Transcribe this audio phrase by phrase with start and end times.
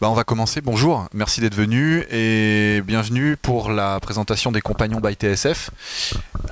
[0.00, 0.60] Bah, on va commencer.
[0.60, 5.70] Bonjour, merci d'être venu et bienvenue pour la présentation des compagnons by TSF.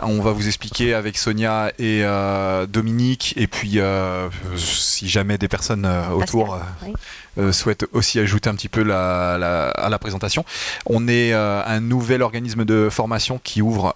[0.03, 5.47] On va vous expliquer avec Sonia et euh, Dominique et puis euh, si jamais des
[5.47, 7.53] personnes euh, autour oui.
[7.53, 10.45] souhaitent aussi ajouter un petit peu la- la- à la présentation.
[10.87, 13.95] On est un nouvel organisme de formation qui ouvre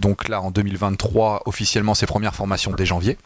[0.00, 3.18] donc là en 2023 officiellement ses premières formations dès janvier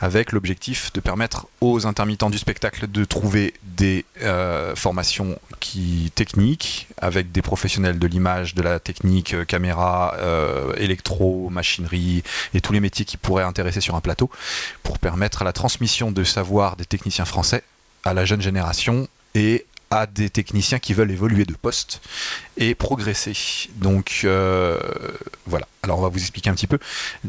[0.00, 6.88] avec l'objectif de permettre aux intermittents du spectacle de trouver des euh, formations qui techniques
[6.98, 12.22] avec des professionnels de l'image, de la technique, euh, caméra, euh, électro, machinerie
[12.54, 14.30] et tous les métiers qui pourraient intéresser sur un plateau
[14.82, 17.62] pour permettre la transmission de savoir des techniciens français
[18.04, 22.00] à la jeune génération et à des techniciens qui veulent évoluer de poste
[22.56, 23.32] et progresser.
[23.74, 24.78] Donc euh,
[25.46, 25.66] voilà.
[25.82, 26.78] Alors on va vous expliquer un petit peu.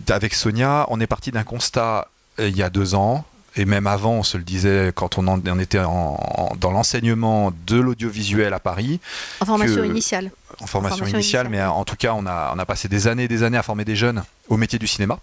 [0.09, 2.07] Avec Sonia, on est parti d'un constat
[2.39, 3.25] euh, il y a deux ans.
[3.57, 6.71] Et même avant, on se le disait quand on en, on était en- en- dans
[6.71, 9.01] l'enseignement de l'audiovisuel à Paris,
[9.41, 10.31] En formation que- initiale.
[10.61, 11.49] en formation, Formation initiale, initiale.
[11.49, 13.57] mais euh, en tout cas, on a, on a passé des années et des années
[13.57, 15.19] à former des jeunes au métier du cinéma.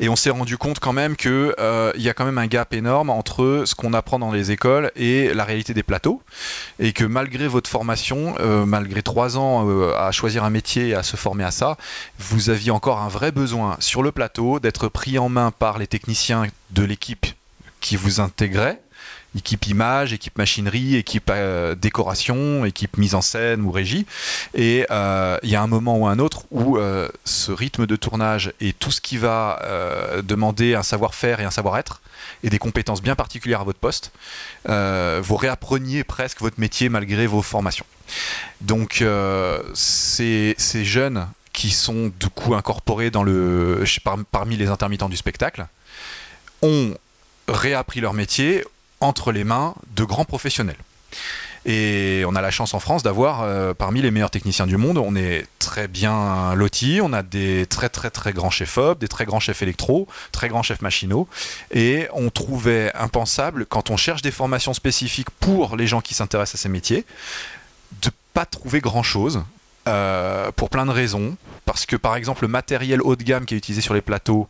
[0.00, 1.54] Et on s'est rendu compte quand même qu'il
[1.96, 5.32] y a quand même un gap énorme entre ce qu'on apprend dans les écoles et
[5.34, 6.22] la réalité des plateaux.
[6.78, 10.94] Et que malgré votre formation, euh, malgré trois ans euh, à choisir un métier et
[10.94, 11.76] à se former à ça,
[12.18, 15.86] vous aviez encore un vrai besoin sur le plateau d'être pris en main par les
[15.86, 17.26] techniciens de l'équipe
[17.80, 18.80] qui vous intégrait
[19.36, 24.06] équipe image, équipe machinerie, équipe euh, décoration, équipe mise en scène ou régie.
[24.54, 27.96] Et euh, il y a un moment ou un autre où euh, ce rythme de
[27.96, 29.60] tournage et tout ce qui va
[30.22, 32.00] demander un savoir-faire et un savoir-être
[32.42, 34.12] et des compétences bien particulières à votre poste,
[34.66, 37.86] vous réappreniez presque votre métier malgré vos formations.
[38.60, 39.04] Donc
[39.74, 40.54] ces,
[40.84, 45.66] jeunes qui sont du coup incorporés dans le, par- parmi les intermittents du spectacle
[46.62, 46.94] ont
[47.48, 48.64] réappris leur métier
[49.00, 50.76] entre les mains de grands professionnels.
[51.66, 54.96] Et on a la chance en France d'avoir euh, parmi les meilleurs techniciens du monde.
[54.96, 57.00] On est très bien lotis.
[57.02, 60.48] On a des très très très grands chefs op, des très grands chefs électro, très
[60.48, 61.28] grands chefs machinaux.
[61.70, 66.58] Et on trouvait impensable quand on cherche des formations spécifiques pour les gens qui s'intéressent
[66.58, 67.04] à ces métiers,
[68.00, 69.42] de pas trouver grand chose.
[70.56, 71.36] pour plein de raisons.
[71.66, 74.48] Parce que par exemple le matériel haut de gamme qui est utilisé sur les plateaux,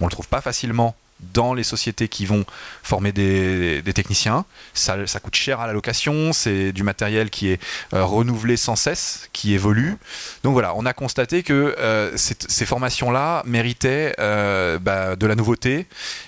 [0.00, 2.44] on le trouve pas facilement dans les sociétés qui vont
[2.82, 4.44] former des, techniciens.
[4.74, 7.60] Ça, coûte cher à la location, c'est du matériel qui est
[7.94, 9.96] euh, renouvelé sans cesse, qui évolue.
[10.44, 15.86] Donc voilà, on a constaté que euh, ces formations-là méritaient euh, bah, de la nouveauté,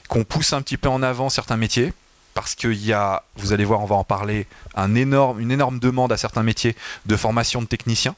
[0.08, 1.92] qu'on pousse un petit peu en avant certains métiers.
[2.32, 4.46] Parce qu'il y a, vous allez voir, on va en parler,
[4.76, 6.76] une énorme demande à certains métiers
[7.06, 8.14] de formation de techniciens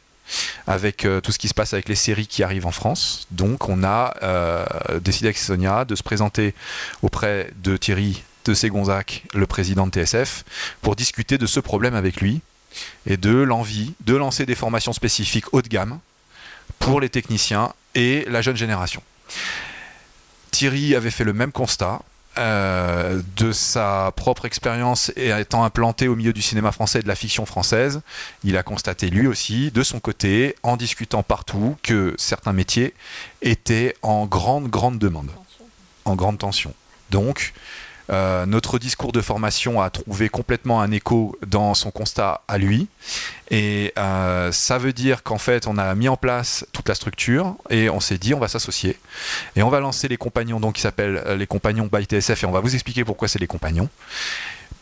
[0.67, 3.27] avec euh, tout ce qui se passe avec les séries qui arrivent en France.
[3.31, 4.65] Donc on a euh,
[5.01, 6.55] décidé avec Sonia de se présenter
[7.03, 10.45] auprès de Thierry de Ségonzac, le président de TSF,
[10.81, 12.41] pour discuter de ce problème avec lui
[13.07, 15.99] et de l'envie de lancer des formations spécifiques haut de gamme
[16.79, 19.03] pour les techniciens et la jeune génération.
[20.51, 22.01] Thierry avait fait le même constat.
[22.39, 27.09] Euh, de sa propre expérience et étant implanté au milieu du cinéma français et de
[27.09, 28.01] la fiction française,
[28.43, 32.95] il a constaté lui aussi, de son côté, en discutant partout, que certains métiers
[33.43, 35.31] étaient en grande, grande demande,
[36.05, 36.75] en grande tension.
[37.11, 37.53] Donc,
[38.11, 42.89] euh, notre discours de formation a trouvé complètement un écho dans son constat à lui.
[43.51, 47.55] Et euh, ça veut dire qu'en fait, on a mis en place toute la structure
[47.71, 48.99] et on s'est dit, on va s'associer.
[49.57, 52.47] Et on va lancer les compagnons, donc qui s'appellent euh, les compagnons by TSF, et
[52.47, 53.89] on va vous expliquer pourquoi c'est les compagnons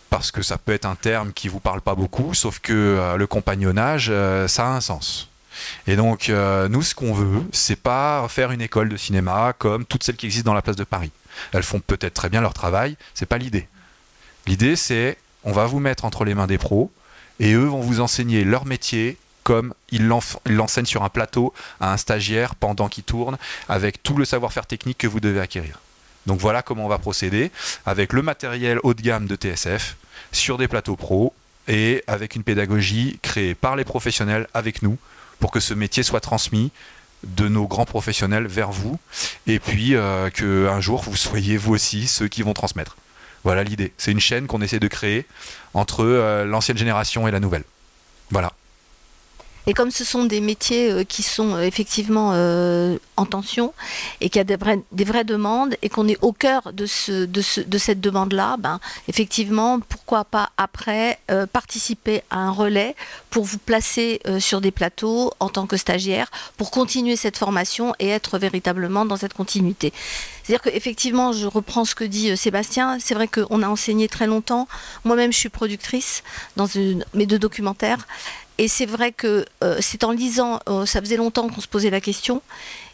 [0.08, 3.26] parce que ça peut être un terme qui vous parle pas beaucoup, sauf que le
[3.28, 4.12] compagnonnage,
[4.48, 5.28] ça a un sens.
[5.86, 6.32] Et donc,
[6.68, 10.26] nous, ce qu'on veut, c'est pas faire une école de cinéma comme toutes celles qui
[10.26, 11.12] existent dans la place de Paris.
[11.52, 13.68] Elles font peut-être très bien leur travail, c'est pas l'idée.
[14.46, 16.90] L'idée, c'est on va vous mettre entre les mains des pros
[17.38, 21.96] et eux vont vous enseigner leur métier comme ils l'enseignent sur un plateau à un
[21.96, 23.38] stagiaire pendant qu'il tourne,
[23.68, 25.80] avec tout le savoir-faire technique que vous devez acquérir.
[26.26, 27.50] Donc voilà comment on va procéder
[27.86, 29.96] avec le matériel haut de gamme de TSF
[30.32, 31.34] sur des plateaux pro
[31.66, 34.98] et avec une pédagogie créée par les professionnels avec nous
[35.38, 36.70] pour que ce métier soit transmis
[37.24, 38.98] de nos grands professionnels vers vous
[39.46, 42.96] et puis euh, que un jour vous soyez vous aussi ceux qui vont transmettre.
[43.44, 43.92] Voilà l'idée.
[43.96, 45.26] C'est une chaîne qu'on essaie de créer
[45.74, 47.64] entre euh, l'ancienne génération et la nouvelle.
[48.30, 48.52] Voilà.
[49.66, 53.74] Et comme ce sont des métiers euh, qui sont euh, effectivement euh, en tension
[54.20, 56.86] et qu'il y a des vraies, des vraies demandes et qu'on est au cœur de,
[56.86, 61.18] ce, de, ce, de cette demande-là, ben, effectivement, pourquoi pas après
[61.52, 62.94] participer à un relais
[63.30, 68.08] pour vous placer sur des plateaux en tant que stagiaire pour continuer cette formation et
[68.08, 69.92] être véritablement dans cette continuité.
[70.42, 74.66] C'est-à-dire qu'effectivement, je reprends ce que dit Sébastien, c'est vrai qu'on a enseigné très longtemps.
[75.04, 76.22] Moi-même, je suis productrice
[76.56, 76.66] dans
[77.14, 78.06] mes deux documentaires.
[78.60, 81.88] Et c'est vrai que euh, c'est en lisant, euh, ça faisait longtemps qu'on se posait
[81.88, 82.42] la question,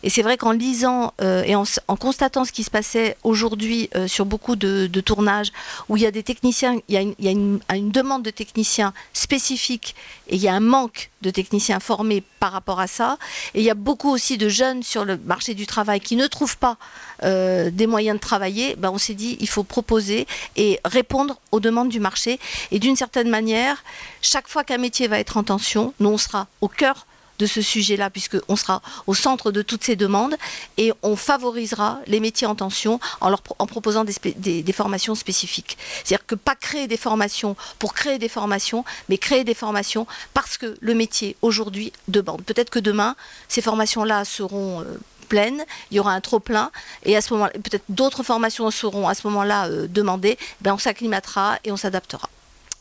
[0.04, 1.64] et c'est vrai qu'en lisant euh, et en,
[1.96, 5.50] constatant ce qui se passait aujourd'hui sur beaucoup de, tournages,
[5.88, 8.94] où il y a des techniciens, il y a, une, une- une demande de techniciens
[9.12, 9.96] spécifiques,
[10.28, 13.18] et il y a un manque de techniciens formés par rapport à ça,
[13.54, 16.28] et il y a beaucoup aussi de jeunes sur le marché du travail qui ne
[16.28, 16.76] trouvent pas
[17.22, 20.26] euh, des moyens de travailler, ben on s'est dit il faut proposer
[20.56, 22.38] et répondre aux demandes du marché.
[22.70, 23.82] Et d'une certaine manière,
[24.22, 27.06] chaque fois qu'un métier va être en tension, nous on sera au cœur
[27.38, 30.36] de ce sujet-là, puisqu'on sera au centre de toutes ces demandes,
[30.76, 35.76] et on favorisera les métiers en tension en, leur, proposant des formations spécifiques.
[36.04, 40.56] C'est-à-dire que pas créer des formations pour créer des formations, mais créer des formations parce
[40.56, 42.42] que le métier aujourd'hui demande.
[42.42, 43.16] Peut-être que demain,
[43.48, 44.80] ces formations-là seront...
[44.80, 46.70] euh, pleines, il y aura un trop plein
[47.04, 50.78] et à ce moment peut-être d'autres formations seront à ce moment-là euh, demandées, ben on
[50.78, 52.28] s'acclimatera et on s'adaptera.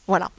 [0.07, 0.29] Voilà.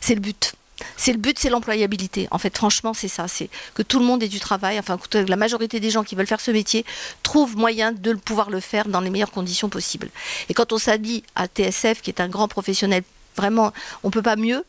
[0.00, 0.54] C'est le but.
[0.96, 2.26] C'est le but, c'est l'employabilité.
[2.30, 3.28] En fait, franchement, c'est ça.
[3.28, 4.78] C'est que tout le monde ait du travail.
[4.78, 6.84] Enfin, que la majorité des gens qui veulent faire ce métier
[7.22, 10.10] trouvent moyen de pouvoir le faire dans les meilleures conditions possibles.
[10.48, 13.02] Et quand on s'habille à TSF, qui est un grand professionnel,
[13.36, 13.72] vraiment,
[14.02, 14.64] on peut pas mieux.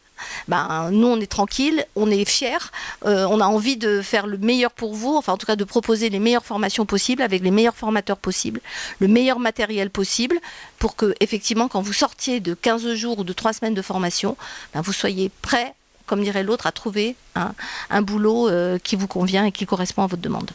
[0.48, 2.58] Ben, nous, on est tranquille, on est fiers,
[3.06, 5.64] euh, on a envie de faire le meilleur pour vous, enfin en tout cas de
[5.64, 8.62] proposer les meilleures formations possibles avec les meilleurs formateurs possibles,
[9.00, 10.40] le meilleur matériel possible,
[10.80, 14.38] pour que effectivement, quand vous sortiez de 15 jours ou de 3 semaines de formation,
[14.74, 15.74] ben, vous soyez prêt,
[16.06, 20.08] comme dirait l'autre, à trouver un, boulot euh, qui vous convient et qui correspond à
[20.08, 20.52] votre demande.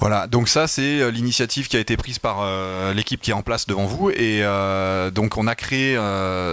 [0.00, 3.34] Voilà, donc ça c'est euh, l'initiative qui a été prise par euh, l'équipe qui est
[3.34, 5.96] en place devant vous et euh, donc on a créé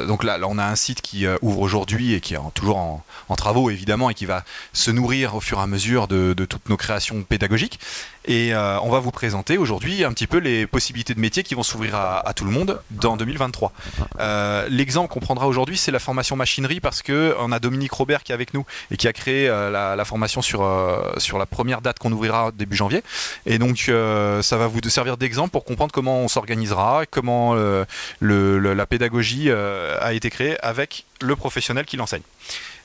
[0.07, 3.03] donc là, on a un site qui ouvre aujourd'hui et qui est toujours en,
[3.35, 4.43] travaux évidemment et qui va
[4.73, 7.79] se nourrir au fur et à mesure de toutes nos créations pédagogiques
[8.29, 11.55] et euh, on va vous présenter aujourd'hui un petit peu les possibilités de métiers qui
[11.55, 13.73] vont s'ouvrir à, tout le monde dans 2023.
[14.19, 18.23] Euh, L'exemple qu'on prendra aujourd'hui c'est la formation machinerie parce que on a Dominique Robert
[18.23, 21.47] qui est avec nous et qui a créé euh, la, formation sur, euh, sur la
[21.47, 23.03] première date qu'on ouvrira début janvier.
[23.45, 27.85] Et donc, euh, ça va vous servir d'exemple pour comprendre comment on s'organisera, comment euh,
[28.21, 32.21] la pédagogie euh, a été créée avec le professionnel qui l'enseigne.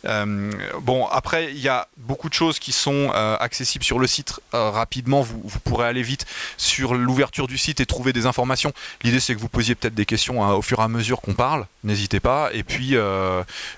[0.06, 4.06] Euh, bon, après, il y a beaucoup de choses qui sont euh, accessibles sur le
[4.06, 5.22] site euh, rapidement.
[5.22, 8.72] Vous, pourrez aller vite sur l'ouverture du site et trouver des informations.
[9.02, 11.34] L'idée, c'est que vous posiez peut-être des questions hein, au fur et à mesure qu'on
[11.34, 11.66] parle.
[11.82, 12.50] N'hésitez pas.
[12.52, 12.90] Et puis,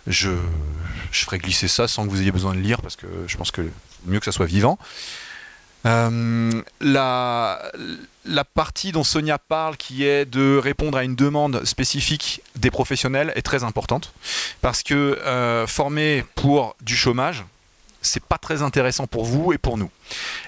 [0.06, 0.36] je,
[1.10, 3.50] je ferai glisser ça sans que vous ayez besoin de lire parce que je pense
[3.50, 3.62] que
[4.06, 4.78] mieux que ça soit vivant.
[5.86, 7.62] Euh, la,
[8.54, 13.42] partie dont Sonia parle, qui est de répondre à une demande spécifique des professionnels, est
[13.42, 14.12] très importante
[14.62, 17.44] parce que euh, former pour du chômage,
[18.02, 19.90] c'est pas très intéressant pour vous et pour nous.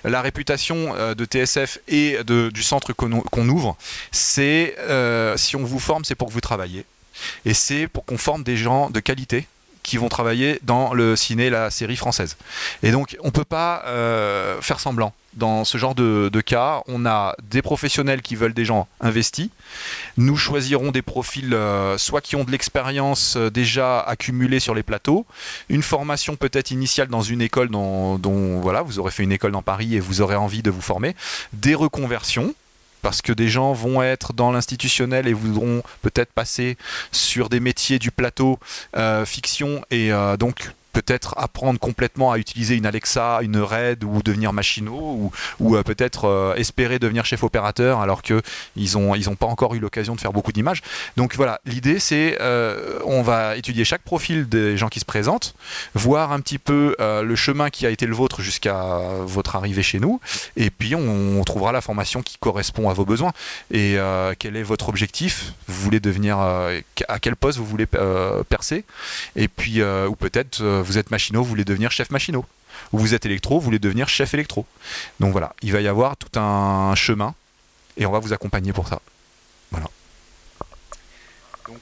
[0.04, 3.76] La réputation euh, de TSF et de- du centre qu'on ouvre,
[4.10, 4.76] c'est
[5.36, 6.84] si on vous forme, c'est pour que vous travaillez.
[7.44, 9.46] Et c'est pour qu'on forme des gens de qualité
[9.82, 12.36] qui vont travailler dans le ciné, la série française.
[12.82, 13.82] Et donc, on ne peut pas
[14.60, 15.12] faire semblant.
[15.38, 19.50] Dans ce genre de, cas, on a des professionnels qui veulent des gens investis.
[20.16, 24.82] Nous choisirons des profils euh, soit qui ont de l'expérience euh, déjà accumulée sur les
[24.82, 25.26] plateaux,
[25.68, 29.62] une formation peut-être initiale dans une école dont, voilà, vous aurez fait une école dans
[29.62, 31.14] Paris et vous aurez envie de vous former,
[31.52, 32.52] des reconversions
[33.00, 36.76] parce que des gens vont être dans l'institutionnel et voudront peut-être passer
[37.12, 38.58] sur des métiers du plateau
[38.96, 44.52] euh, fiction et donc peut-être apprendre complètement à utiliser une Alexa, une RAID ou devenir
[44.52, 48.42] machinot ou, ou euh, peut-être euh, espérer devenir chef opérateur alors que
[48.74, 50.82] ils ont ils ont pas encore eu l'occasion de faire beaucoup d'images.
[51.16, 55.54] Donc voilà, l'idée c'est euh, on va étudier chaque profil des gens qui se présentent,
[55.94, 60.00] voir un petit peu le chemin qui a été le vôtre jusqu'à votre arrivée chez
[60.00, 60.20] nous
[60.56, 63.32] et puis on, on trouvera la formation qui correspond à vos besoins.
[63.70, 63.96] Et
[64.38, 65.52] quel est votre objectif?
[65.68, 67.86] Vous voulez devenir à quel poste vous voulez
[68.48, 68.84] percer?
[69.36, 72.44] Et puis ou peut-être vous êtes machinot, vous voulez devenir chef machinot.
[72.92, 74.66] Ou vous êtes électro, vous voulez devenir chef électro.
[75.20, 77.34] Donc voilà, il va y avoir tout un chemin
[77.96, 79.00] et on va vous accompagner pour ça.
[79.70, 79.86] Voilà.
[81.66, 81.80] Donc,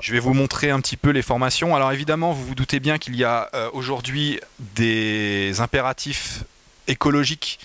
[0.00, 1.76] je vais vous montrer un petit peu les formations.
[1.76, 6.44] Alors évidemment, vous vous doutez bien qu'il y a euh, aujourd'hui des impératifs
[6.88, 7.60] écologiques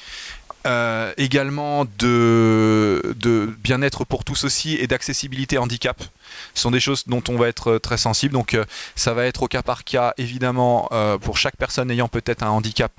[0.67, 3.15] euh, également de,
[3.63, 6.03] bien-être pour tous aussi et d'accessibilité handicap.
[6.55, 8.33] Ce sont des choses dont on va être très sensible.
[8.33, 12.09] Donc euh, ça va être au cas par cas, évidemment, euh, pour chaque personne ayant
[12.09, 12.91] peut-être un handicap,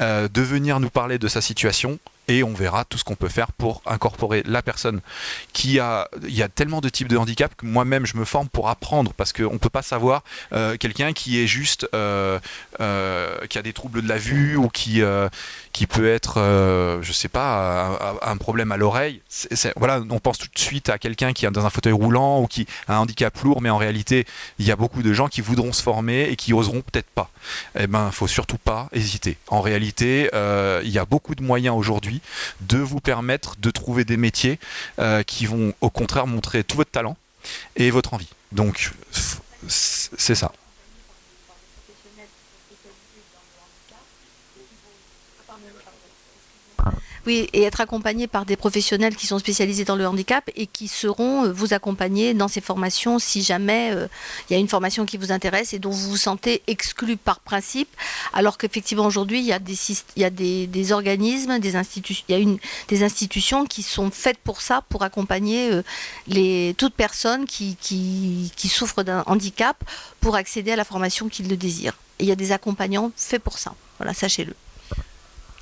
[0.00, 1.98] de venir nous parler de sa situation
[2.28, 5.00] et on verra tout ce qu'on peut faire pour incorporer la personne
[5.52, 8.48] qui a il y a tellement de types de handicap que moi-même je me forme
[8.48, 10.22] pour apprendre parce qu'on ne peut pas savoir
[10.78, 11.96] quelqu'un qui est juste qui
[13.58, 15.02] a des troubles de la vue ou qui
[15.78, 16.34] qui peut être
[17.02, 19.20] je sais pas un, problème à l'oreille
[19.76, 22.46] voilà on pense tout de suite à quelqu'un qui est dans un fauteuil roulant ou
[22.46, 24.26] qui a un handicap lourd mais en réalité
[24.58, 27.30] il y a beaucoup de gens qui voudront se former et qui oseront peut-être pas
[27.78, 30.28] eh ben faut surtout pas hésiter en réalité
[30.82, 32.20] il y a beaucoup de moyens aujourd'hui
[32.60, 34.58] de vous permettre de trouver des métiers
[34.98, 37.16] euh, qui vont au contraire montrer tout votre talent
[37.76, 38.28] et votre envie.
[38.52, 38.92] Donc
[39.68, 40.52] c'est ça.
[47.28, 50.88] Oui, et être accompagné par des professionnels qui sont spécialisés dans le handicap et qui
[50.88, 54.08] seront euh, vous accompagner dans ces formations si jamais euh,
[54.48, 57.40] il y a une formation qui vous intéresse et dont vous vous sentez exclu par
[57.40, 57.90] principe,
[58.32, 59.58] alors qu'effectivement aujourd'hui il y a
[60.30, 65.82] des, organismes, des institutions, qui sont faites pour ça, pour accompagner euh,
[66.28, 69.76] les, toute personne qui, qui, qui souffre d'un handicap
[70.22, 71.92] pour accéder à la formation qu'il le désire.
[72.20, 73.74] Et il y a des accompagnants faits pour ça.
[73.98, 74.54] Voilà, sachez-le.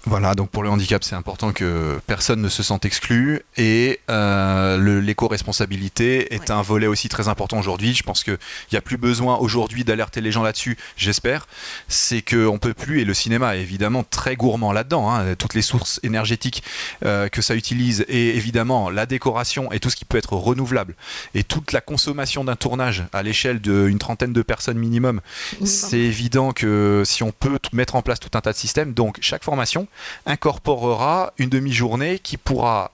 [0.08, 3.42] Voilà, donc pour le handicap, c'est important que personne ne se sente exclu.
[3.56, 7.92] Et euh, l'éco-responsabilité est un volet aussi très important aujourd'hui.
[7.92, 8.38] Je pense qu'il
[8.70, 11.48] n'y a plus besoin aujourd'hui d'alerter les gens là-dessus, j'espère.
[11.88, 15.54] C'est qu'on ne peut plus, et le cinéma est évidemment très gourmand là-dedans, hein, toutes
[15.54, 16.62] les sources énergétiques
[17.04, 20.94] euh, que ça utilise et évidemment la décoration et tout ce qui peut être renouvelable
[21.34, 25.20] et toute la consommation d'un tournage à l'échelle d'une trentaine de personnes minimum,
[25.64, 29.18] c'est évident que si on peut mettre en place tout un tas de systèmes, donc
[29.20, 29.88] chaque formation,
[30.26, 32.90] incorporera une demi-journée qui pourra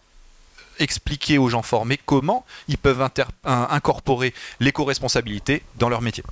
[0.79, 3.07] expliquer aux gens formés comment ils peuvent
[3.45, 6.25] incorporer l'éco-responsabilité dans leur métier.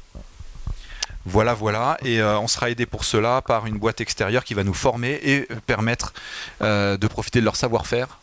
[1.27, 4.65] Voilà, voilà, et euh, on sera aidé pour cela par une boîte extérieure qui va
[4.65, 6.15] nous former et permettre
[6.63, 8.19] euh, de profiter de leur savoir-faire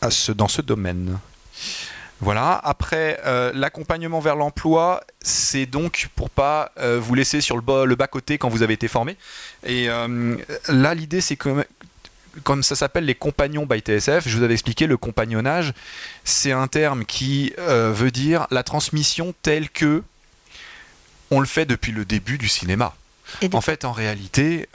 [0.00, 1.18] dans ce domaine.
[2.20, 2.60] Voilà.
[2.64, 7.84] Après, euh, l'accompagnement vers l'emploi, c'est donc pour pas euh, vous laisser sur le bas,
[7.84, 9.16] le bas côté quand vous avez été formé.
[9.64, 10.36] Et euh,
[10.68, 11.64] là, l'idée, c'est que
[12.44, 15.72] comme ça s'appelle les compagnons by TSF, je vous avais expliqué, le compagnonnage,
[16.24, 20.04] c'est un terme qui veut dire la transmission telle que
[21.32, 22.94] on le fait depuis le début du cinéma.
[23.52, 24.68] En fait, en réalité,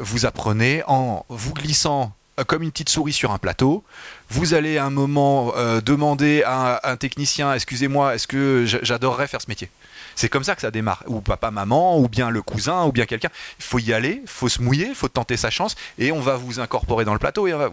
[0.00, 3.84] vous apprenez en vous glissant comme une petite souris sur un plateau.
[4.30, 9.40] Vous allez à un moment euh, demander à un, technicien, excusez-moi, est-ce que j'adorerais faire
[9.40, 9.70] ce métier?
[10.14, 11.02] C'est comme ça que ça démarre.
[11.06, 13.30] Ou papa, maman, ou bien le cousin, ou bien quelqu'un.
[13.58, 16.20] Il faut y aller, il faut se mouiller, il faut tenter sa chance, et on
[16.20, 17.70] va vous incorporer dans le plateau, et on va,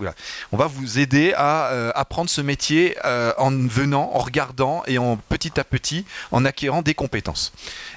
[0.52, 4.98] on va vous aider à euh, apprendre ce métier euh, en venant, en regardant, et
[4.98, 7.54] en petit à petit, en acquérant des compétences.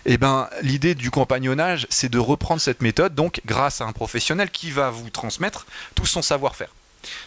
[0.06, 3.92] Et eh ben, l'idée du compagnonnage, c'est de reprendre cette méthode, donc grâce à un
[3.92, 6.68] professionnel qui va vous transmettre tout son savoir-faire.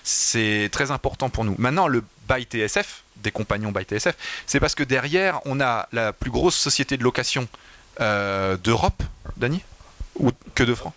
[0.03, 1.55] C'est très important pour nous.
[1.57, 6.13] Maintenant, le by TSF, des compagnons by TSF, c'est parce que derrière, on a la
[6.13, 7.47] plus grosse société de location
[7.99, 9.03] euh, d'Europe,
[9.37, 9.63] Dany?
[10.19, 10.93] Ou que de France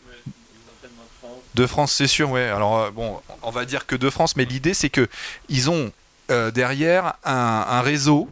[1.54, 2.44] de France, c'est sûr, ouais.
[2.44, 5.08] Alors euh, bon, on va dire que de France, mais l'idée c'est que
[5.48, 5.92] ils ont
[6.30, 8.28] euh, derrière un, réseau,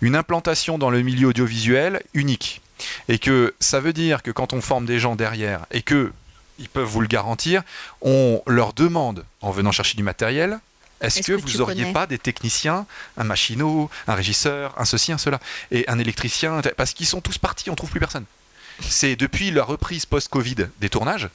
[0.00, 2.62] une implantation dans le milieu audiovisuel unique,
[3.08, 6.12] et que ça veut dire que quand on forme des gens derrière et que
[6.58, 7.62] ils peuvent vous le garantir,
[8.00, 10.58] on leur demande, en venant chercher du matériel,
[11.00, 12.86] est-ce que, vous n'auriez pas des techniciens,
[13.16, 15.40] un machinot, un régisseur, un ceci, un cela,
[15.70, 18.24] et un électricien Parce qu'ils sont tous partis, on trouve plus personne.
[18.80, 21.28] C'est depuis la reprise post-Covid des tournages,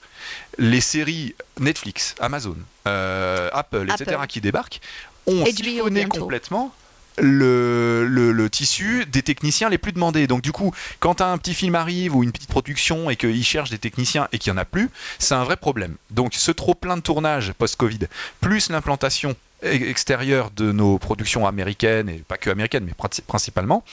[0.58, 2.56] les séries Netflix, Amazon,
[2.88, 4.80] euh, Apple, etc., qui débarquent,
[5.28, 6.74] ont siphonné complètement
[7.18, 10.28] le, tissu des techniciens les plus demandés.
[10.28, 13.70] Donc du coup, quand un petit film arrive ou une petite production et qu'ils cherchent
[13.70, 14.90] des techniciens et qu'il n'y en a plus,
[15.20, 15.96] c'est un vrai problème.
[16.12, 18.00] Donc ce trop plein de tournage post-Covid,
[18.42, 22.94] plus l'implantation extérieure de nos productions américaines, et pas que américaines, mais
[23.28, 23.84] principalement,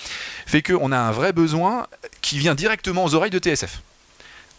[0.47, 1.87] fait qu'on a un vrai besoin
[2.21, 3.81] qui vient directement aux oreilles de TSF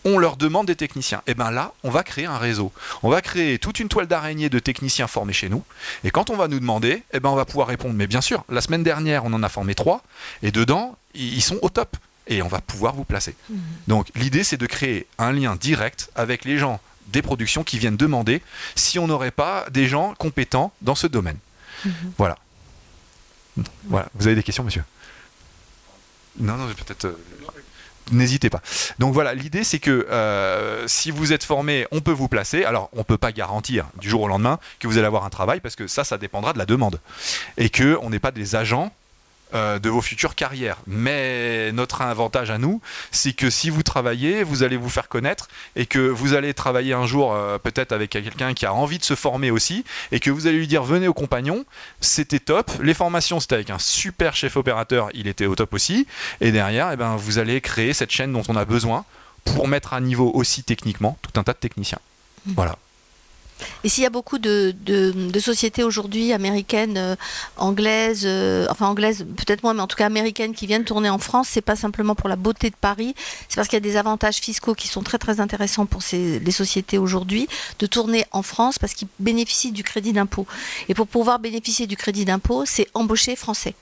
[0.05, 1.19] on leur demande des techniciens.
[1.27, 2.71] Et eh bien là, on va créer un réseau.
[3.03, 5.63] On va créer toute une toile d'araignée de techniciens formés chez nous.
[6.03, 7.93] Et quand on va nous demander, eh ben on va pouvoir répondre.
[7.95, 10.03] Mais bien sûr, la semaine dernière, on en a formé trois.
[10.41, 11.97] Et dedans, ils sont au top.
[12.27, 13.35] Et on va pouvoir vous placer.
[13.49, 13.55] Mmh.
[13.87, 17.97] Donc l'idée, c'est de créer un lien direct avec les gens des productions qui viennent
[17.97, 18.41] demander
[18.75, 21.37] si on n'aurait pas des gens compétents dans ce domaine.
[21.83, 21.89] Mmh.
[22.17, 22.37] Voilà.
[23.85, 24.07] Voilà.
[24.15, 24.83] Vous avez des questions, monsieur?
[26.39, 27.05] Non, non, peut-être.
[27.05, 27.17] Euh,
[28.11, 28.61] n'hésitez pas.
[28.99, 32.63] Donc voilà, l'idée c'est que euh, si vous êtes formé, on peut vous placer.
[32.63, 35.59] Alors on peut pas garantir du jour au lendemain que vous allez avoir un travail
[35.59, 36.99] parce que ça, ça dépendra de la demande
[37.57, 38.91] et que on n'est pas des agents
[39.53, 40.77] euh, de vos futures carrières.
[40.87, 42.81] Mais notre avantage à nous,
[43.11, 46.93] c'est que si vous travaillez, vous allez vous faire connaître et que vous allez travailler
[46.93, 50.31] un jour euh, peut-être avec quelqu'un qui a envie de se former aussi et que
[50.31, 51.65] vous allez lui dire venez au compagnon,
[51.99, 52.71] c'était top.
[52.81, 56.07] Les formations, c'était avec un super chef opérateur, il était au top aussi.
[56.39, 59.05] Et derrière, eh ben, vous allez créer cette chaîne dont on a besoin
[59.43, 61.99] pour mettre à niveau aussi techniquement tout un tas de techniciens.
[62.45, 62.53] Mmh.
[62.55, 62.77] Voilà.
[63.83, 64.73] Et s'il y a beaucoup de,
[65.39, 67.15] sociétés aujourd'hui américaines, euh,
[67.57, 71.17] anglaises, euh, enfin anglaises peut-être moins, mais en tout cas américaines qui viennent tourner en
[71.17, 73.15] France, c'est pas simplement pour la beauté de Paris,
[73.49, 76.51] c'est parce qu'il y a des avantages fiscaux qui sont très très intéressants pour les
[76.51, 77.47] sociétés aujourd'hui
[77.79, 80.45] de tourner en France parce qu'ils bénéficient du crédit d'impôt.
[80.89, 83.75] Et pour pouvoir bénéficier du crédit d'impôt, c'est embaucher français.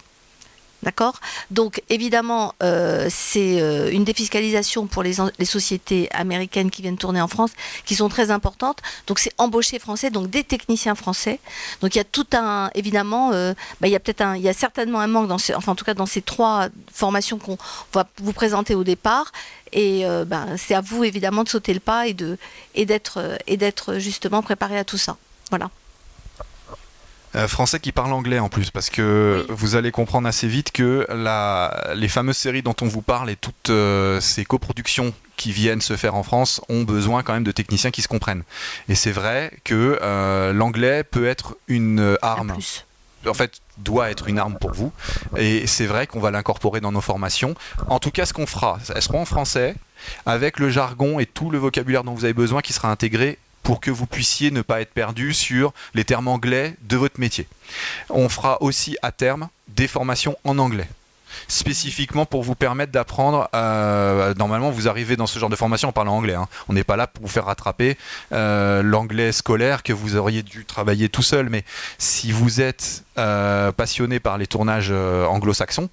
[0.81, 1.19] D'accord?
[1.51, 7.27] Donc évidemment, euh, c'est euh, une défiscalisation pour les, sociétés américaines qui viennent tourner en
[7.27, 7.51] France
[7.85, 8.79] qui sont très importantes.
[9.05, 11.39] Donc c'est embaucher français, donc des techniciens français.
[11.81, 14.41] Donc il y a tout un, évidemment, euh, bah, il y a peut-être un, il
[14.41, 17.39] y a certainement un manque dans ces, enfin en tout cas dans ces trois formations
[17.39, 17.57] qu'on
[17.93, 19.33] va vous présenter au départ.
[19.73, 22.39] Et bah, c'est à vous évidemment de sauter le pas et de
[22.73, 25.17] et d'être et d'être justement préparé à tout ça.
[25.51, 25.69] Voilà.
[27.35, 31.05] Euh, français qui parle anglais en plus, parce que vous allez comprendre assez vite que
[31.09, 35.81] la, les fameuses séries dont on vous parle et toutes euh, ces coproductions qui viennent
[35.81, 38.43] se faire en France ont besoin quand même de techniciens qui se comprennent.
[38.89, 42.57] Et c'est vrai que euh, l'anglais peut être une arme.
[43.27, 44.91] En fait, doit être une arme pour vous.
[45.37, 47.53] Et c'est vrai qu'on va l'incorporer dans nos formations.
[47.87, 49.75] En tout cas, ce qu'on fera, elles seront en français,
[50.25, 53.37] avec le jargon et tout le vocabulaire dont vous avez besoin qui sera intégré
[53.69, 57.45] pour que vous puissiez ne pas être perdu sur les termes anglais de votre métier.
[58.09, 60.87] On fera aussi à terme des formations en anglais
[61.47, 63.47] spécifiquement pour vous permettre d'apprendre.
[63.53, 66.33] Euh, normalement, vous arrivez dans ce genre de formation en parlant anglais.
[66.33, 66.47] Hein.
[66.67, 67.95] On n'est pas là pour vous faire rattraper
[68.31, 71.49] euh, l'anglais scolaire que vous auriez dû travailler tout seul.
[71.49, 71.63] Mais
[71.99, 75.91] si vous êtes euh, passionné par les tournages anglo-saxons,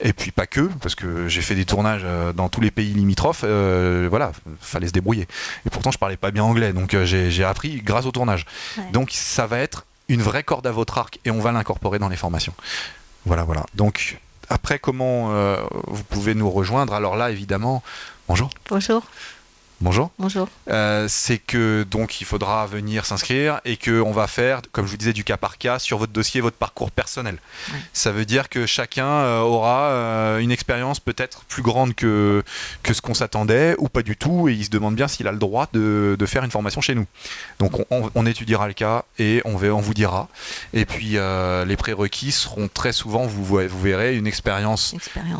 [0.00, 2.92] et puis pas que, parce que j'ai fait des tournages euh, dans tous les pays
[2.92, 5.26] limitrophes, euh, voilà, fallait se débrouiller.
[5.66, 8.46] Et pourtant je parlais pas bien anglais, donc euh, j'ai appris grâce au tournage.
[8.92, 12.08] Donc ça va être une vraie corde à votre arc et on va l'incorporer dans
[12.08, 12.54] les formations.
[13.24, 13.64] Voilà, voilà.
[13.74, 15.32] Donc après, comment
[15.88, 16.92] vous pouvez nous rejoindre?
[16.92, 17.82] Alors là, évidemment,
[18.28, 18.50] bonjour.
[18.70, 19.02] Bonjour.
[19.82, 20.10] Bonjour.
[20.18, 20.48] Bonjour.
[20.70, 24.90] Euh, c'est que donc il faudra venir s'inscrire et que on va faire, comme je
[24.90, 27.36] vous disais, du cas par cas sur votre dossier, votre parcours personnel.
[27.92, 32.42] Ça veut dire que chacun euh, aura euh, une expérience peut-être plus grande que,
[32.82, 35.32] que ce qu'on s'attendait ou pas du tout et il se demande bien s'il a
[35.32, 37.06] le droit de, de, faire une formation chez nous.
[37.58, 40.28] Donc on, étudiera le cas et on, on vous dira.
[40.72, 41.18] Et puis
[41.66, 44.94] les prérequis seront très souvent, vous, vous verrez, une expérience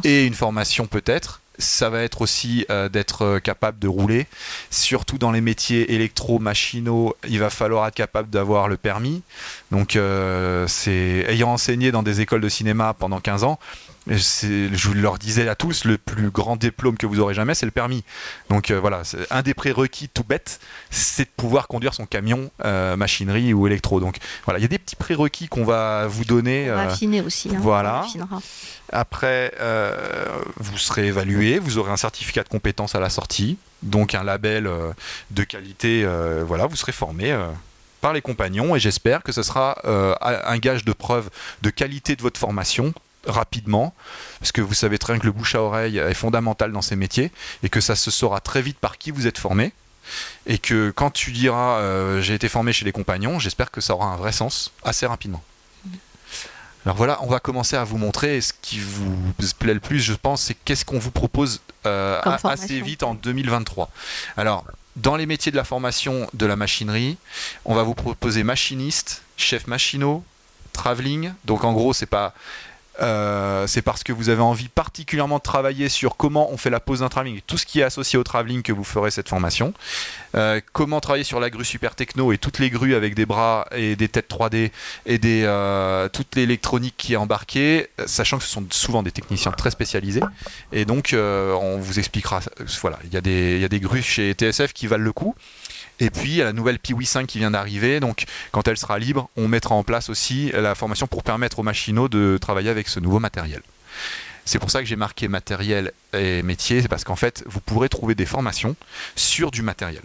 [0.05, 4.27] et une formation peut-être ça va être aussi euh, d'être euh, capable de rouler.
[4.71, 9.23] Surtout dans les métiers électro-machinaux, il va falloir être capable d'avoir le permis.
[9.71, 13.59] Donc, euh, c'est ayant enseigné dans des écoles de cinéma pendant 15 ans,
[14.07, 17.73] je leur disais à tous, le plus grand diplôme que vous aurez jamais, c'est le
[17.73, 18.05] permis.
[18.51, 23.67] Donc voilà, un des prérequis tout bête, c'est de pouvoir conduire son camion, machinerie ou
[23.67, 24.01] électro.
[24.01, 26.71] Donc voilà, il y a des petits prérequis qu'on va vous donner.
[26.71, 27.51] On va affiner aussi.
[27.55, 28.07] Hein, voilà.
[28.93, 29.95] Après, euh,
[30.57, 34.67] vous serez évalué, vous aurez un certificat de compétence à la sortie, donc un label
[34.67, 34.93] euh,
[35.31, 36.03] de qualité.
[36.05, 37.37] Euh, voilà, vous serez formé
[38.01, 41.31] par les compagnons et j'espère que ce sera un gage de preuve
[41.63, 42.93] de qualité de votre formation
[43.27, 43.95] rapidement,
[44.41, 46.97] parce que vous savez très bien que le bouche à oreille est fondamental dans ces
[46.97, 47.31] métiers
[47.63, 49.73] et que ça se saura très vite par qui vous êtes formé.
[50.47, 51.81] Et que quand tu diras
[52.21, 55.43] j'ai été formé chez les compagnons, j'espère que ça aura un vrai sens assez rapidement.
[56.87, 60.13] Alors voilà, on va commencer à vous montrer ce qui vous plaît le plus, je
[60.13, 63.91] pense, c'est qu'est-ce qu'on vous propose euh, assez vite en 2023.
[64.37, 67.19] Alors, dans les métiers de la formation de la machinerie,
[67.65, 70.23] on va vous proposer machiniste, chef machinot,
[70.73, 71.33] travelling.
[71.45, 72.35] Donc en gros, c'est pas
[73.01, 76.81] euh, c'est parce que vous avez envie particulièrement de travailler sur comment on fait la
[76.81, 79.29] pose d'un travelling et tout ce qui est associé au travelling que vous ferez cette
[79.29, 79.75] formation.
[80.35, 83.67] Euh, comment travailler sur la grue super techno et toutes les grues avec des bras
[83.73, 84.71] et des têtes 3D
[85.07, 89.71] et euh, toute l'électronique qui est embarquée, sachant que ce sont souvent des techniciens très
[89.71, 90.23] spécialisés.
[90.73, 92.41] Et donc, on vous expliquera.
[92.81, 95.35] Voilà, il y, y a des grues chez TSF qui valent le coup.
[95.99, 98.01] Et puis, il la nouvelle Piwi 5 qui vient d'arriver.
[98.01, 101.63] Donc, quand elle sera libre, on mettra en place aussi la formation pour permettre aux
[101.63, 103.63] machinaux de travailler avec ce nouveau matériel.
[104.45, 107.89] C'est pour ça que j'ai marqué matériel et métier, c'est parce qu'en fait, vous pourrez
[107.89, 108.77] trouver des formations
[109.17, 110.03] sur du matériel.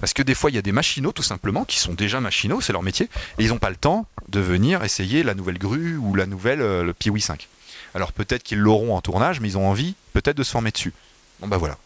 [0.00, 2.60] Parce que des fois, il y a des machinaux, tout simplement, qui sont déjà machinaux,
[2.60, 5.96] c'est leur métier, et ils n'ont pas le temps de venir essayer la nouvelle grue
[5.96, 7.48] ou la nouvelle euh, Piwi 5.
[7.94, 10.92] Alors peut-être qu'ils l'auront en tournage, mais ils ont envie peut-être de se former dessus.
[11.40, 11.76] Bon bah voilà.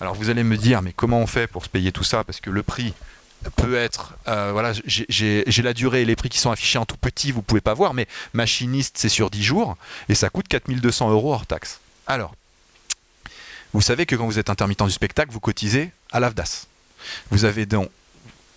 [0.00, 2.24] Alors vous allez me dire, mais comment on fait pour se payer tout ça?
[2.24, 2.94] Parce que le prix
[3.56, 6.96] peut être, euh, voilà, j'ai la durée et les prix qui sont affichés en tout
[6.96, 9.76] petit, vous pouvez pas voir, mais machiniste c'est sur 10 jours
[10.08, 11.80] et ça coûte 4200 euros hors taxe.
[12.06, 12.34] Alors,
[13.72, 16.66] vous savez que quand vous êtes intermittent du spectacle, vous cotisez à l'AFDAS.
[17.30, 17.90] Vous avez donc,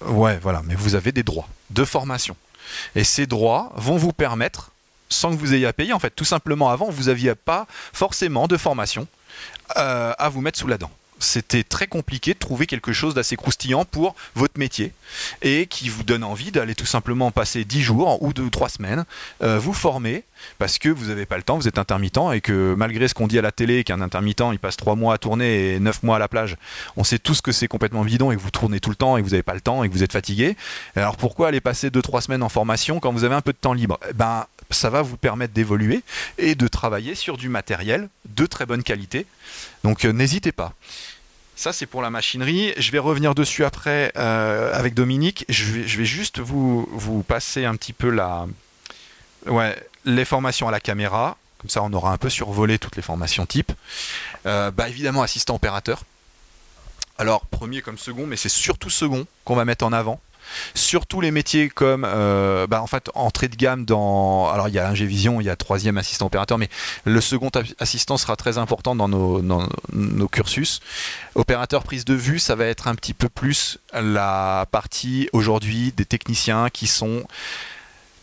[0.05, 2.37] ouais, voilà, mais vous avez des droits de formation.
[2.95, 4.71] Et ces droits vont vous permettre,
[5.09, 8.47] sans que vous ayez à payer, en fait, tout simplement avant, vous n'aviez pas forcément
[8.47, 9.07] de formation
[9.77, 13.35] euh, à vous mettre sous la dent c'était très compliqué de trouver quelque chose d'assez
[13.35, 14.93] croustillant pour votre métier
[15.41, 19.05] et qui vous donne envie d'aller tout simplement passer 10 jours ou 2 3 semaines,
[19.43, 20.23] euh, vous former
[20.59, 23.27] parce que vous n'avez pas le temps, vous êtes intermittent et que malgré ce qu'on
[23.27, 26.17] dit à la télé qu'un intermittent il passe 3 mois à tourner et 9 mois
[26.17, 26.57] à la plage,
[26.95, 29.21] on sait tous que c'est complètement bidon et que vous tournez tout le temps et
[29.21, 30.55] que vous n'avez pas le temps et que vous êtes fatigué.
[30.95, 33.73] Alors pourquoi aller passer 2-3 semaines en formation quand vous avez un peu de temps
[33.73, 33.99] libre?
[34.09, 36.01] Eh Ben ça va vous permettre d'évoluer
[36.37, 39.25] et de travailler sur du matériel de très bonne qualité.
[39.83, 40.73] Donc euh, n'hésitez pas.
[41.55, 42.73] Ça, c'est pour la machinerie.
[42.77, 45.43] Je vais revenir dessus après euh, avec Dominique.
[45.49, 48.45] Je vais, juste vous, vous, passer un petit peu la,
[49.47, 49.75] ouais,
[50.05, 51.35] les formations à la caméra.
[51.57, 53.71] Comme ça, on aura un peu survolé toutes les formations type.
[54.45, 56.03] Euh, bah, évidemment, assistant opérateur.
[57.17, 60.21] Alors, premier comme second, mais c'est surtout second qu'on va mettre en avant.
[60.73, 64.49] Surtout les métiers comme, euh, bah, en fait, entrée de gamme dans.
[64.49, 66.69] Alors, il y a Ingévision, il y a troisième assistant opérateur, mais
[67.05, 70.81] le second assistant sera très important dans nos, cursus.
[71.35, 76.05] Opérateur prise de vue, ça va être un petit peu plus la partie aujourd'hui des
[76.05, 77.23] techniciens qui sont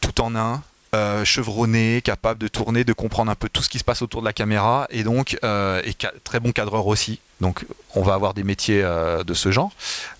[0.00, 0.62] tout en un,
[0.94, 4.20] euh, chevronné, capable de tourner, de comprendre un peu tout ce qui se passe autour
[4.20, 7.18] de la caméra, et donc euh, et très bon cadreur aussi.
[7.40, 9.70] Donc on va avoir des métiers euh, de ce genre.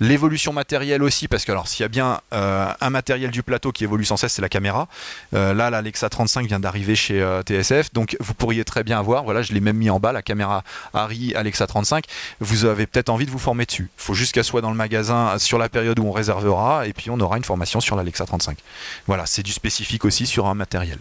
[0.01, 3.85] L'évolution matérielle aussi, parce que alors s'il y a bien un matériel du plateau qui
[3.85, 4.89] évolue sans cesse, c'est la caméra.
[5.33, 9.53] là, l'Alexa 35 vient d'arriver chez TSF, donc vous pourriez très bien avoir, voilà, je
[9.53, 12.05] l'ai même mis en bas, la caméra Harry Alexa 35.
[12.41, 13.89] Vous avez peut-être envie de vous former dessus.
[13.99, 16.93] Il faut juste qu'elle soit dans le magasin sur la période où on réservera, et
[16.93, 18.59] puis on aura une formation sur l'Alexa 35.
[19.07, 20.99] Voilà, c'est du spécifique aussi sur un matériel.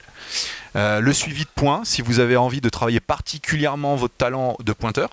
[0.76, 4.74] Euh, le suivi de points, si vous avez envie de travailler particulièrement votre talent de
[4.74, 5.10] pointeur.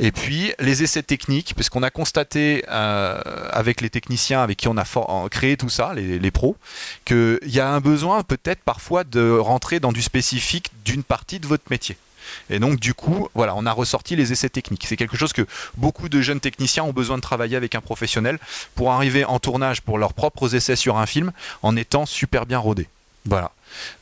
[0.00, 4.68] Et puis les essais techniques, parce qu'on a constaté euh, avec les techniciens avec qui
[4.68, 4.84] on a
[5.30, 6.56] créé tout ça, les, pros,
[7.04, 11.46] qu'il y a un besoin peut-être parfois de rentrer dans du spécifique d'une partie de
[11.46, 11.96] votre métier.
[12.50, 14.84] Et donc, du coup, voilà, on a ressorti les essais techniques.
[14.86, 18.38] C'est quelque chose que beaucoup de jeunes techniciens ont besoin de travailler avec un professionnel
[18.74, 22.58] pour arriver en tournage pour leurs propres essais sur un film en étant super bien
[22.58, 22.88] rodés.
[23.24, 23.52] Voilà.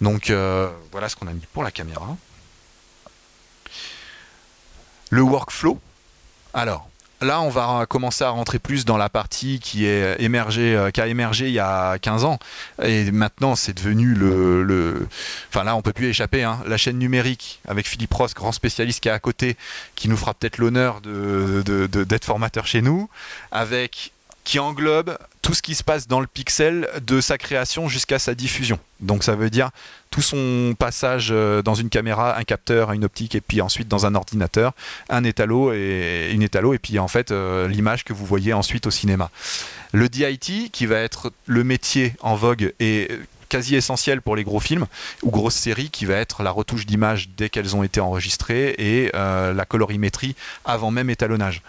[0.00, 2.16] Donc euh, voilà ce qu'on a mis pour la caméra.
[5.10, 5.78] Le workflow.
[6.52, 6.88] Alors,
[7.20, 11.00] là, on va commencer à rentrer plus dans la partie qui est émergée, euh, qui
[11.00, 12.38] a émergé il y a 15 ans.
[12.82, 15.08] Et maintenant, c'est devenu le,
[15.48, 16.42] Enfin, là, on peut plus échapper.
[16.42, 16.60] Hein.
[16.66, 19.56] La chaîne numérique avec Philippe Ross, grand spécialiste qui est à côté,
[19.94, 23.08] qui nous fera peut-être l'honneur d'être formateur chez nous,
[23.50, 24.12] avec
[24.44, 28.34] qui englobe tout ce qui se passe dans le pixel de sa création jusqu'à sa
[28.34, 28.78] diffusion.
[29.00, 29.70] Donc ça veut dire
[30.10, 34.06] tout son passage euh, dans une caméra, un capteur, une optique et puis ensuite dans
[34.06, 34.72] un ordinateur,
[35.10, 38.86] un étalo et une étalo et puis en fait euh, l'image que vous voyez ensuite
[38.86, 39.30] au cinéma.
[39.92, 43.10] Le DIT qui va être le métier en vogue et
[43.50, 44.86] quasi essentiel pour les gros films
[45.22, 49.10] ou grosses séries qui va être la retouche d'image dès qu'elles ont été enregistrées et
[49.14, 51.60] euh, la colorimétrie avant même étalonnage.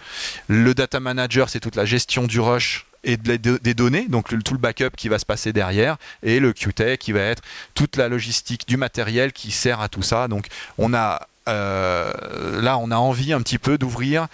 [0.48, 4.58] Le data manager, c'est toute la gestion du rush et des données, donc tout le
[4.58, 7.42] backup qui va se passer derrière, et le QT qui va être
[7.74, 10.28] toute la logistique du matériel qui sert à tout ça.
[10.28, 14.26] Donc on a euh, là, on a envie un petit peu d'ouvrir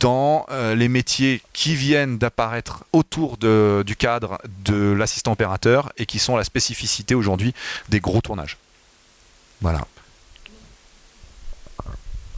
[0.00, 6.18] dans euh, les métiers qui viennent d'apparaître autour du cadre de l'assistant opérateur et qui
[6.18, 7.54] sont la spécificité aujourd'hui
[7.88, 8.58] des gros tournages.
[9.62, 9.86] Voilà.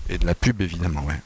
[0.09, 1.21] Et de la pub, évidemment, ouais.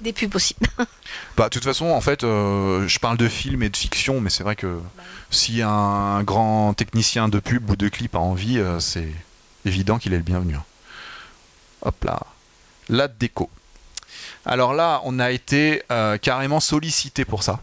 [0.00, 0.56] Des pubs aussi.
[1.36, 4.30] bah, de toute façon, en fait, euh, je parle de film et de fiction, mais
[4.30, 4.80] c'est vrai que
[5.30, 9.08] si un grand technicien de pub ou de clip a envie, c'est
[9.64, 10.56] évident qu'il est le bienvenu.
[10.56, 10.64] Hein.
[11.82, 12.20] Hop là.
[12.88, 13.50] La déco.
[14.44, 17.60] Alors là, on a été euh, carrément sollicité pour ça.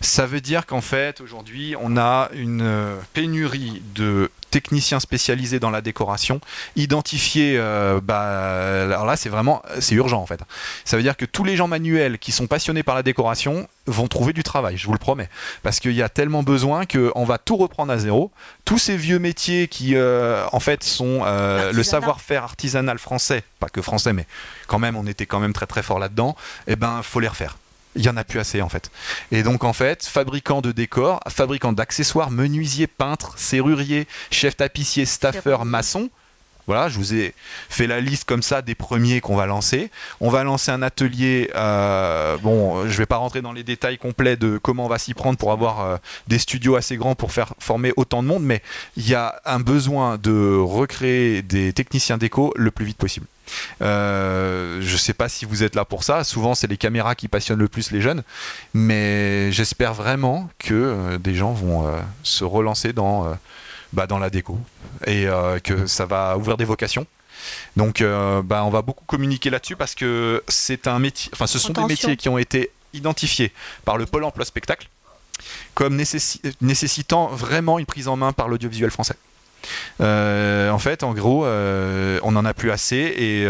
[0.00, 5.70] Ça veut dire qu'en fait, aujourd'hui, on a une euh, pénurie de techniciens spécialisés dans
[5.70, 6.40] la décoration,
[6.76, 7.56] identifiés.
[7.58, 10.40] Euh, bah, alors là, c'est vraiment, c'est urgent en fait.
[10.84, 14.06] Ça veut dire que tous les gens manuels qui sont passionnés par la décoration vont
[14.06, 15.28] trouver du travail, je vous le promets,
[15.62, 18.30] parce qu'il y a tellement besoin qu'on va tout reprendre à zéro.
[18.64, 23.82] Tous ces vieux métiers qui, euh, en fait, sont le savoir-faire artisanal français, pas que
[23.82, 24.26] français, mais
[24.68, 26.36] quand même, on était quand même très très fort là-dedans.
[26.66, 27.56] Et eh ben, faut les refaire
[27.96, 28.90] il y en a plus assez en fait.
[29.32, 35.64] Et donc en fait, fabricant de décors, fabricant d'accessoires, menuisier, peintre, serrurier, chef tapissier, staffeur,
[35.64, 36.10] maçon,
[36.66, 37.32] Voilà, je vous ai
[37.70, 39.90] fait la liste comme ça des premiers qu'on va lancer.
[40.20, 41.50] On va lancer un atelier.
[41.54, 44.98] Euh, bon, je ne vais pas rentrer dans les détails complets de comment on va
[44.98, 45.96] s'y prendre pour avoir euh,
[46.26, 48.60] des studios assez grands pour faire former autant de monde, mais
[48.98, 53.26] il y a un besoin de recréer des techniciens d'éco le plus vite possible.
[53.82, 56.24] Euh, je ne sais pas si vous êtes là pour ça.
[56.24, 58.22] Souvent, c'est les caméras qui passionnent le plus les jeunes.
[58.74, 61.90] Mais j'espère vraiment que des gens vont
[62.22, 63.36] se relancer dans
[63.92, 64.58] bah, dans la déco
[65.06, 67.06] et euh, que ça va ouvrir des vocations.
[67.76, 71.30] Donc, euh, bah, on va beaucoup communiquer là-dessus parce que c'est un métier.
[71.32, 73.52] Enfin, ce sont des métiers qui ont été identifiés
[73.84, 74.88] par le pôle emploi spectacle
[75.74, 79.14] comme nécessitant vraiment une prise en main par l'audiovisuel français.
[80.00, 83.46] Euh, en fait, en gros, on n'en a plus assez et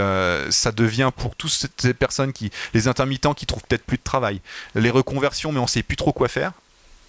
[0.50, 4.40] ça devient pour toutes ces personnes qui, les intermittents qui trouvent peut-être plus de travail,
[4.74, 6.52] les reconversions, mais on sait plus trop quoi faire,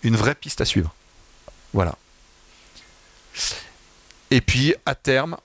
[0.04, 0.94] une vraie piste à suivre.
[1.74, 1.96] Voilà.
[4.32, 5.38] Et puis, à terme,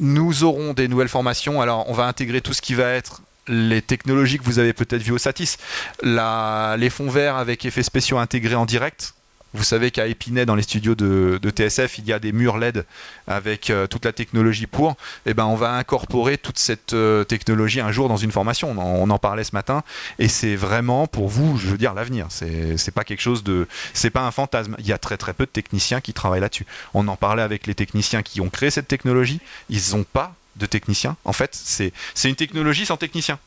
[0.00, 1.60] nous aurons des nouvelles formations.
[1.60, 5.02] Alors, on va intégrer tout ce qui va être les technologies que vous avez peut-être
[5.02, 5.56] vues au Satis,
[6.02, 9.14] les fonds verts avec effets spéciaux intégrés en direct,
[9.56, 12.84] vous savez qu'à Épinay, dans les studios de, TSF, il y a des murs LED
[13.26, 14.90] avec euh, toute la technologie pour.
[14.90, 18.70] Et eh ben, on va incorporer toute cette euh, technologie un jour dans une formation.
[18.78, 19.82] On en, parlait ce matin,
[20.18, 22.28] et c'est vraiment pour vous, je veux dire, l'avenir.
[22.30, 24.76] C'est pas quelque chose de, c'est pas un fantasme.
[24.78, 26.66] Il y a très très peu de techniciens qui travaillent là-dessus.
[26.92, 29.40] On en parlait avec les techniciens qui ont créé cette technologie.
[29.70, 31.16] Ils n'ont pas de techniciens.
[31.24, 31.92] En fait, c'est
[32.24, 33.38] une technologie sans technicien.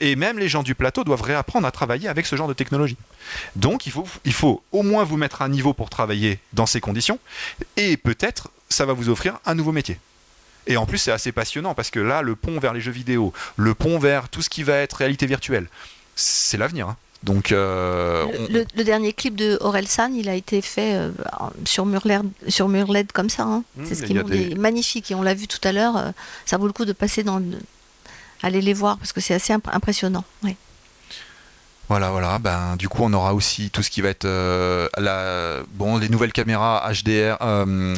[0.00, 2.96] Et même les gens du plateau doivent réapprendre à travailler avec ce genre de technologie.
[3.56, 6.80] Donc il faut, il faut au moins vous mettre à niveau pour travailler dans ces
[6.80, 7.18] conditions,
[7.76, 9.98] et peut-être ça va vous offrir un nouveau métier.
[10.66, 13.32] Et en plus, c'est assez passionnant parce que là, le pont vers les jeux vidéo,
[13.56, 15.68] le pont vers tout ce qui va être réalité virtuelle,
[16.14, 16.88] c'est l'avenir.
[16.88, 16.96] Hein.
[17.22, 21.10] Donc, euh, le, dernier clip de Orelsan, il a été fait euh,
[21.64, 23.42] sur, mur LED, sur mur LED comme ça.
[23.42, 23.62] Hein.
[23.76, 25.96] Mmh, c'est ce qui est magnifique et on l'a vu tout à l'heure.
[25.98, 26.10] Euh,
[26.46, 27.42] ça vaut le coup de passer dans,
[28.42, 30.24] allez les voir parce que c'est assez impressionnant.
[31.88, 32.38] Voilà, voilà.
[32.38, 36.08] Ben, du coup, on aura aussi tout ce qui va être euh, la, bon, les
[36.08, 37.36] nouvelles caméras HDR.
[37.42, 37.96] Euh,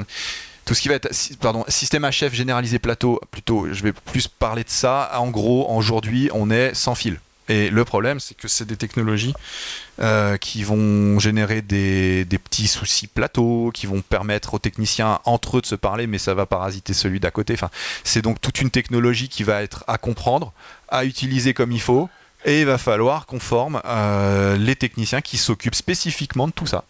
[0.64, 4.64] tout ce qui va être pardon, système HF généralisé plateau, plutôt, je vais plus parler
[4.64, 5.10] de ça.
[5.18, 7.20] En gros, aujourd'hui, on est sans fil.
[7.48, 9.34] Et le problème, c'est que c'est des technologies
[10.02, 15.60] euh, qui vont générer des, petits soucis plateaux, qui vont permettre aux techniciens entre eux
[15.60, 17.54] de se parler, mais ça va parasiter celui d'à côté.
[17.54, 17.70] Enfin,
[18.02, 20.52] c'est donc toute une technologie qui va être à comprendre,
[20.88, 22.08] à utiliser comme il faut,
[22.44, 26.84] et il va falloir qu'on forme euh, les techniciens qui s'occupent spécifiquement de tout ça.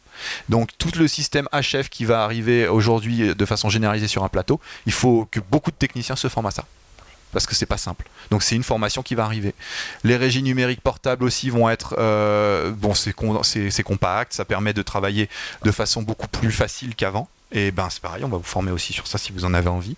[0.49, 4.61] Donc tout le système HF qui va arriver aujourd'hui de façon généralisée sur un plateau,
[4.87, 6.65] il faut que beaucoup de techniciens se forment à ça
[7.33, 8.07] parce que c'est pas simple.
[8.31, 9.55] Donc c'est une formation qui va arriver.
[10.05, 13.13] Les régies numériques portables aussi vont être euh, bon, c'est
[13.83, 15.29] compact, ça permet de travailler
[15.65, 17.29] de façon beaucoup plus facile qu'avant.
[17.55, 19.69] Et ben c'est pareil, on va vous former aussi sur ça si vous en avez
[19.69, 19.97] envie.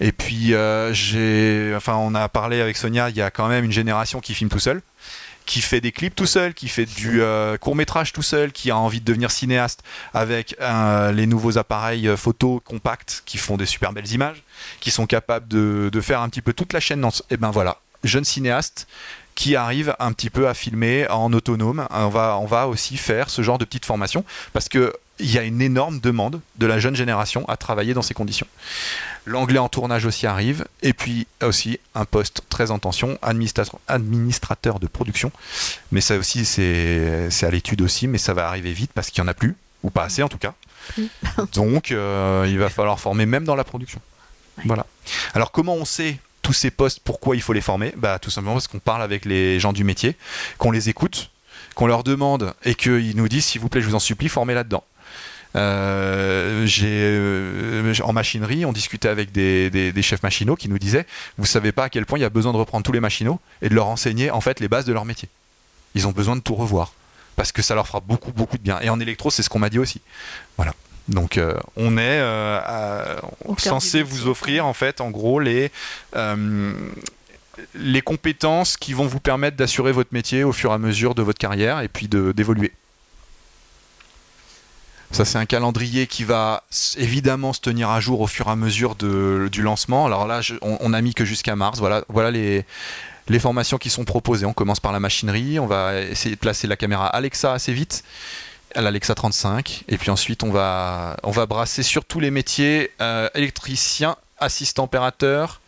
[0.00, 3.64] Et puis euh, j'ai, enfin on a parlé avec Sonia, il y a quand même
[3.64, 4.82] une génération qui filme tout seul
[5.50, 8.70] qui fait des clips tout seul, qui fait du euh, court métrage tout seul, qui
[8.70, 9.82] a envie de devenir cinéaste
[10.14, 14.44] avec euh, les nouveaux appareils euh, photo compacts qui font des super belles images,
[14.78, 17.04] qui sont capables de, faire un petit peu toute la chaîne.
[17.04, 18.86] Et eh ben voilà, jeune cinéaste
[19.34, 21.84] qui arrive un petit peu à filmer en autonome.
[21.90, 25.38] On va, on va aussi faire ce genre de petite formation parce que il y
[25.38, 28.46] a une énorme demande de la jeune génération à travailler dans ces conditions.
[29.26, 34.86] L'anglais en tournage aussi arrive, et puis aussi un poste très en tension, administrateur, de
[34.86, 35.30] production.
[35.92, 39.28] Mais ça aussi, c'est à l'étude aussi, mais ça va arriver vite parce qu'il n'y
[39.28, 40.54] en a plus, ou pas assez en tout cas.
[41.52, 44.00] Donc, euh, il va falloir former même dans la production.
[44.64, 44.86] Voilà.
[45.34, 47.92] Alors, comment on sait tous ces postes, pourquoi il faut les former?
[47.96, 50.16] Bah, Tout simplement parce qu'on parle avec les gens du métier,
[50.58, 51.30] qu'on les écoute,
[51.74, 54.54] qu'on leur demande et qu'ils nous disent, s'il vous plaît, je vous en supplie, formez
[54.54, 54.84] là-dedans.
[55.56, 61.06] Euh, j'ai euh, en machinerie, on discutait avec des, chefs machinaux qui nous disaient
[61.38, 63.40] vous savez pas à quel point il y a besoin de reprendre tous les machinaux
[63.60, 65.28] et de leur enseigner en fait les bases de leur métier.
[65.94, 66.92] Ils ont besoin de tout revoir
[67.36, 68.78] parce que ça leur fera beaucoup beaucoup de bien.
[68.80, 70.00] Et en électro, c'est ce qu'on m'a dit aussi.
[70.56, 70.72] Voilà.
[71.08, 72.22] Donc euh, on est
[73.58, 75.72] censé vous offrir en fait en gros les
[77.74, 81.22] les compétences qui vont vous permettre d'assurer votre métier au fur et à mesure de
[81.22, 82.72] votre carrière et puis d'évoluer.
[85.12, 86.62] Ça, c'est un calendrier qui va
[86.96, 90.06] évidemment se tenir à jour au fur et à mesure du lancement.
[90.06, 91.80] Alors là, on, n'a a mis que jusqu'à mars.
[91.80, 92.64] Voilà, voilà les,
[93.40, 94.46] formations qui sont proposées.
[94.46, 95.58] On commence par la machinerie.
[95.58, 98.04] On va essayer de placer la caméra Alexa assez vite,
[98.76, 99.84] l'Alexa 35.
[99.88, 104.84] Et puis ensuite, on va, on va brasser sur tous les métiers euh, électricien, assistant
[104.84, 105.60] opérateur.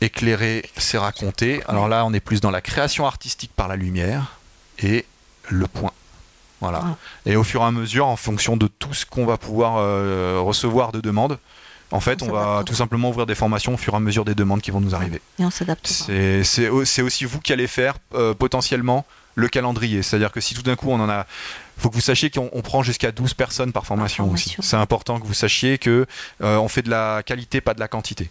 [0.00, 1.62] Éclairé, c'est raconté.
[1.68, 4.38] Alors là, on est plus dans la création artistique par la lumière
[4.78, 5.04] et
[5.50, 5.92] le point
[6.62, 6.80] voilà.
[6.84, 6.96] Ah.
[7.26, 10.40] Et au fur et à mesure, en fonction de tout ce qu'on va pouvoir euh,
[10.42, 11.38] recevoir de demandes,
[11.90, 14.24] En fait, On on, va tout simplement ouvrir des formations au fur et à mesure
[14.24, 15.20] des demandes qui vont nous arriver.
[15.38, 15.92] Et on s'adaptera.
[15.92, 20.02] C'est c'est au- c'est aussi vous qui allez faire euh, potentiellement le calendrier.
[20.02, 21.26] C'est-à-dire que si tout d'un coup on en a.
[21.76, 24.56] faut que vous sachiez qu'on on prend jusqu'à 12 personnes par formation, aussi.
[24.60, 26.06] C'est important que vous sachiez que
[26.42, 28.30] euh, on fait de la qualité, pas de la quantité.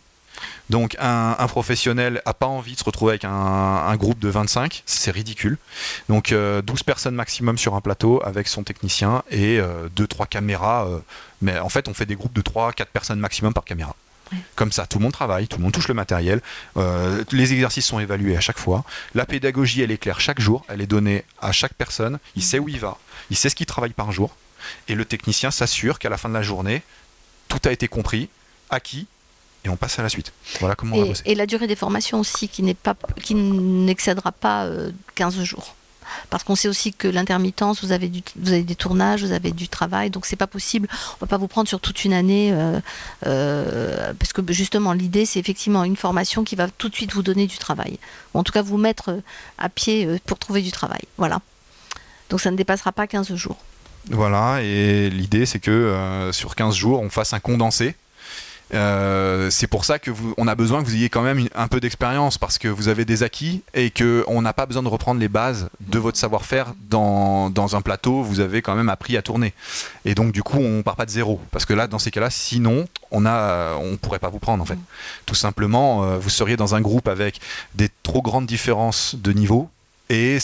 [0.69, 4.29] Donc un, un professionnel a pas envie de se retrouver avec un, un groupe de
[4.29, 5.57] 25, c'est ridicule.
[6.09, 9.59] Donc euh, 12 personnes maximum sur un plateau avec son technicien et
[9.95, 10.87] 2-3 caméras.
[10.87, 10.99] euh,
[11.41, 13.95] mais en fait on fait des groupes de 3-4 personnes maximum par caméra.
[14.31, 14.37] Ouais.
[14.55, 16.41] Comme ça, tout le monde travaille, tout le monde touche le matériel,
[16.77, 20.63] euh, les exercices sont évalués à chaque fois, la pédagogie elle est claire chaque jour,
[20.69, 22.97] elle est donnée à chaque personne, il sait où il va,
[23.29, 24.35] il sait ce qu'il travaille par jour,
[24.87, 26.81] et le technicien s'assure qu'à la fin de la journée,
[27.49, 28.29] tout a été compris,
[28.69, 29.07] acquis,
[29.63, 30.33] et on passe à la suite.
[30.59, 31.23] Voilà comment on va Et, bosser.
[31.25, 35.75] et la durée des formations aussi, qui n'est pas, qui n'excédera pas euh, 15 jours.
[36.29, 39.51] Parce qu'on sait aussi que l'intermittence, vous avez, du, vous avez des tournages, vous avez
[39.51, 40.89] du travail, donc c'est pas possible.
[40.91, 42.81] On va pas vous prendre sur toute une année, euh,
[43.27, 47.23] euh, parce que justement l'idée c'est effectivement une formation qui va tout de suite vous
[47.23, 47.97] donner du travail,
[48.33, 49.21] ou en tout cas vous mettre euh,
[49.57, 51.01] à pied euh, pour trouver du travail.
[51.17, 51.39] Voilà.
[52.29, 53.57] Donc ça ne dépassera pas 15 jours.
[54.09, 57.95] Voilà, et l'idée c'est que euh, sur 15 jours, on fasse un condensé.
[58.73, 61.67] Euh, c'est pour ça que vous, on a besoin que vous ayez quand même un
[61.67, 64.87] peu d'expérience parce que vous avez des acquis et que on n'a pas besoin de
[64.87, 68.23] reprendre les bases de votre savoir-faire dans, dans un plateau.
[68.23, 69.53] Vous avez quand même appris à tourner
[70.05, 72.29] et donc du coup on part pas de zéro parce que là dans ces cas-là,
[72.29, 74.79] sinon on a, on pourrait pas vous prendre en fait.
[75.25, 77.41] Tout simplement, euh, vous seriez dans un groupe avec
[77.75, 79.69] des trop grandes différences de niveau
[80.13, 80.37] et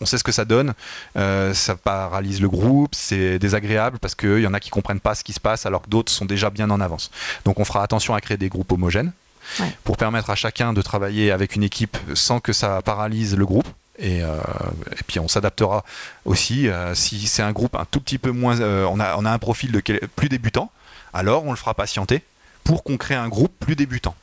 [0.00, 0.74] on sait ce que ça donne.
[1.16, 5.14] Euh, ça paralyse le groupe, c'est désagréable parce qu'il y en a qui comprennent pas
[5.14, 7.10] ce qui se passe alors que d'autres sont déjà bien en avance.
[7.44, 9.12] Donc on fera attention à créer des groupes homogènes
[9.58, 9.66] Ouais.
[9.82, 13.66] pour permettre à chacun de travailler avec une équipe sans que ça paralyse le groupe.
[13.98, 14.36] Et, euh,
[14.92, 15.84] et puis on s'adaptera
[16.24, 19.24] aussi euh, si c'est un groupe un tout petit peu moins, euh, on, a, on
[19.24, 20.70] a un profil de quel- plus débutant,
[21.12, 22.22] alors on le fera patienter
[22.64, 24.14] pour qu'on crée un groupe plus débutant.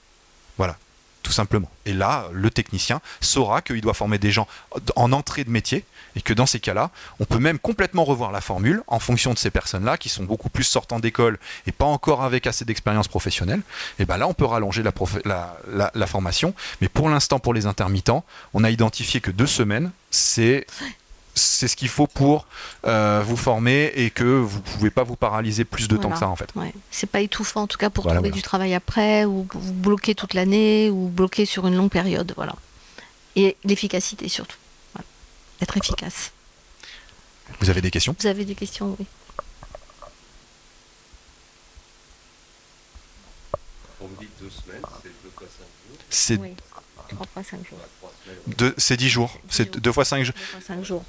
[0.57, 0.77] Voilà,
[1.23, 1.69] tout simplement.
[1.85, 4.47] Et là, le technicien saura qu'il doit former des gens
[4.95, 8.41] en entrée de métier et que dans ces cas-là, on peut même complètement revoir la
[8.41, 12.23] formule en fonction de ces personnes-là qui sont beaucoup plus sortant d'école et pas encore
[12.23, 13.61] avec assez d'expérience professionnelle.
[13.99, 16.53] Et ben là, on peut rallonger la formation.
[16.81, 20.65] Mais pour l'instant, pour les intermittents, on a identifié que deux semaines, c'est
[21.39, 22.45] c'est ce qu'il faut pour
[22.85, 26.27] euh, vous former et que vous pouvez pas vous paralyser plus de temps que ça
[26.27, 26.49] en fait.
[26.55, 26.73] Ouais.
[26.91, 28.39] C'est pas étouffant en tout cas pour Voilà, trouver voilà.
[28.39, 32.33] du travail après ou vous bloquer toute l'année ou bloquer sur une longue période.
[32.35, 32.55] Voilà.
[33.35, 34.57] Et l'efficacité surtout.
[34.93, 35.05] Voilà.
[35.61, 36.31] Être efficace.
[37.59, 38.15] Vous avez des questions?
[38.19, 39.05] Vous avez des questions Oui.
[44.01, 45.97] On me dit deux semaines, c'est deux fois cinq jours.
[46.09, 46.53] C'est Oui.
[47.09, 47.79] 3 fois 5 jours.
[48.55, 49.31] Trois c'est 10 jours.
[49.45, 50.35] Dix C'est deux fois 5 jours.
[50.35, 51.03] 2 fois 5 jours.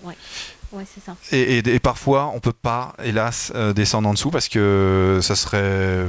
[0.00, 0.56] Sur 15 jours.
[0.72, 1.16] Oui, c'est ça.
[1.32, 5.34] Et, et- et parfois, on peut pas, hélas, euh, descendre en dessous parce que ça
[5.34, 6.04] serait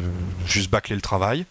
[0.45, 1.45] juste bâcler le travail.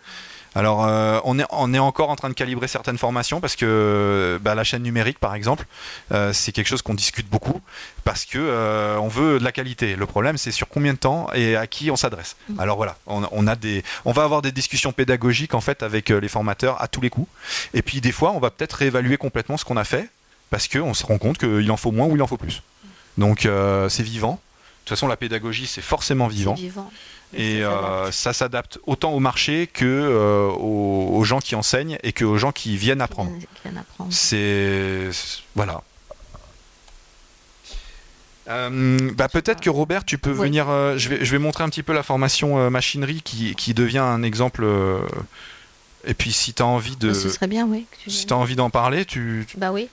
[0.57, 4.37] Alors, euh, on, est, on est encore en train de calibrer certaines formations parce que
[4.43, 5.65] bah, la chaîne numérique, par exemple,
[6.11, 7.61] euh, c'est quelque chose qu'on discute beaucoup
[8.03, 9.95] parce que euh, on veut de la qualité.
[9.95, 12.35] Le problème, c'est sur combien de temps et à qui on s'adresse.
[12.49, 12.59] Mm.
[12.61, 16.09] Alors voilà, on, on a des, on va avoir des discussions pédagogiques en fait avec
[16.09, 17.29] les formateurs à tous les coups.
[17.73, 20.09] Et puis des fois, on va peut-être réévaluer complètement ce qu'on a fait
[20.51, 22.63] parce qu'on se rend compte qu'il en faut moins ou il en faut plus.
[23.19, 24.33] Donc euh, c'est vivant.
[24.33, 24.39] De
[24.85, 26.57] toute façon, la pédagogie, c'est forcément vivant.
[27.33, 28.13] Et ça euh, s'adapte.
[28.13, 32.39] ça s'adapte autant au marché que euh, aux, aux gens qui enseignent et que aux
[32.39, 33.31] gens qui viennent apprendre.
[33.65, 34.13] Apprendre.
[34.13, 35.11] C'est
[35.55, 35.83] voilà.
[38.49, 40.39] Euh, bah, peut-être que Robert, tu peux Oui.
[40.49, 40.69] venir.
[40.69, 43.75] euh, je, vais, je vais montrer un petit peu la formation euh, machinerie qui, qui
[43.75, 44.67] devient un exemple.
[46.05, 47.87] et puis si tu as envie de, Ce serait bien, oui.
[47.91, 48.29] que tu si viennes.
[48.29, 49.89] t'as envie d'en parler, tu, tu- Bah oui.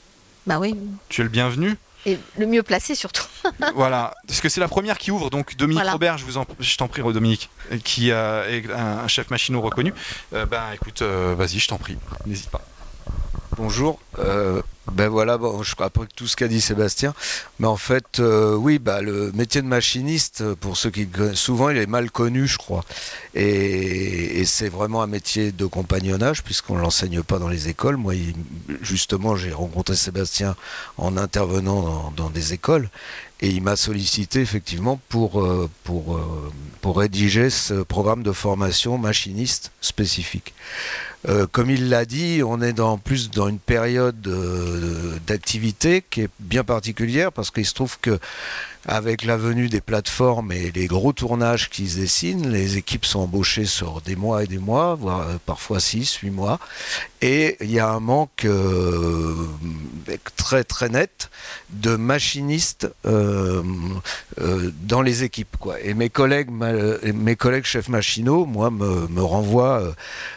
[0.48, 0.76] Bah oui.
[1.10, 1.76] tu es le bienvenu.
[2.06, 3.26] Et le mieux placé surtout.
[3.76, 5.30] voilà, parce que c'est la première qui ouvre.
[5.30, 5.92] Donc Dominique Voilà.
[5.92, 7.50] Robert, je vous en, je t'en prie, Dominique,
[7.84, 9.94] qui euh, est un, chef machinot reconnu.
[10.34, 12.62] Euh, ben écoute, euh, vas-y, je t'en prie, n'hésite pas.
[13.58, 14.00] Bonjour.
[14.94, 17.14] Ben voilà, bon, je que tout ce qu'a dit Sébastien,
[17.60, 21.70] mais en fait, euh, oui, bah, le métier de machiniste, pour ceux qui connaissent, souvent,
[21.70, 22.86] il est mal connu, je crois.
[23.36, 27.98] Et, c'est vraiment un métier de compagnonnage, puisqu'on ne l'enseigne pas dans les écoles.
[27.98, 28.14] Moi,
[28.82, 30.56] justement, j'ai rencontré Sébastien
[30.98, 32.90] en intervenant dans, des écoles,
[33.42, 39.72] et il m'a sollicité effectivement pour, euh, euh, pour rédiger ce programme de formation machiniste
[39.82, 40.54] spécifique.
[41.28, 46.22] Euh, comme il l'a dit, on est en plus dans une période euh, d'activité qui
[46.22, 48.20] est bien particulière parce qu'il se trouve que
[48.90, 53.20] avec la venue des plateformes et les gros tournages qui se dessinent, les équipes sont
[53.20, 56.60] embauchées sur des mois et des mois, voire euh, parfois 6, 8 mois.
[57.22, 58.48] Et il y a un manque
[60.36, 61.32] très très net
[61.72, 65.58] de machinistes dans les équipes.
[65.84, 69.82] Et mes collègues, mes collègues chefs machinaux, moi, me, renvoient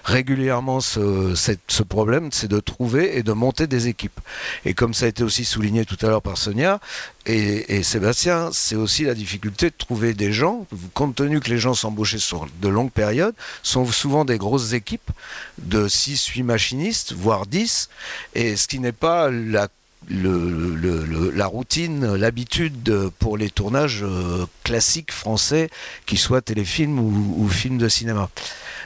[0.05, 4.21] régulièrement ce, problème, c'est de trouver et de monter des équipes.
[4.65, 6.79] Et comme ça a été aussi souligné tout à l'heure par Sonia,
[7.27, 11.75] et, Sébastien, c'est aussi la difficulté de trouver des gens, compte tenu que les gens
[11.75, 15.11] s'embauchaient sur de longues périodes, sont souvent des grosses équipes
[15.59, 17.89] de 6, 8 machinistes, voire 10,
[18.35, 19.69] et ce qui n'est pas la
[20.09, 25.71] la routine, l'habitude pour les tournages euh, classiques français,
[26.07, 28.31] qu'ils soient téléfilms ou, films de cinéma.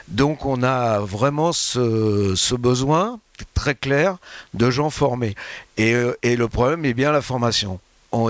[0.07, 3.19] Donc on a vraiment ce, besoin
[3.53, 4.17] très clair
[4.53, 5.35] de gens formés.
[5.77, 7.79] Et, euh, le problème est bien la formation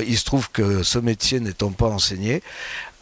[0.05, 2.41] il se trouve que ce métier n'étant pas enseigné,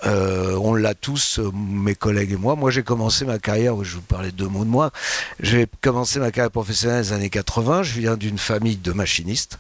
[0.06, 2.56] euh, on l'a tous, euh, mes collègues et moi.
[2.56, 4.92] Moi, j'ai commencé ma carrière, je vous parlais deux mots de moi,
[5.40, 7.84] j'ai commencé ma carrière professionnelle dans les années 80.
[7.84, 9.60] Je viens d'une famille de machinistes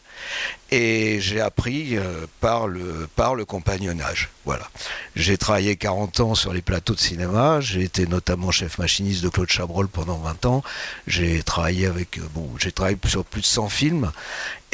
[0.71, 4.29] et j'ai appris euh, par, le, compagnonnage.
[4.45, 4.67] Voilà.
[5.15, 7.61] J'ai travaillé 40 ans sur les plateaux de cinéma.
[7.61, 10.63] J'ai été notamment chef machiniste de Claude Chabrol pendant 20 ans.
[11.05, 14.11] J'ai travaillé avec, bon, j'ai travaillé sur plus de 100 films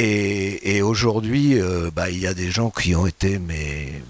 [0.02, 1.60] et, aujourd'hui,
[1.94, 4.02] bah, il y a des gens qui ont été mes,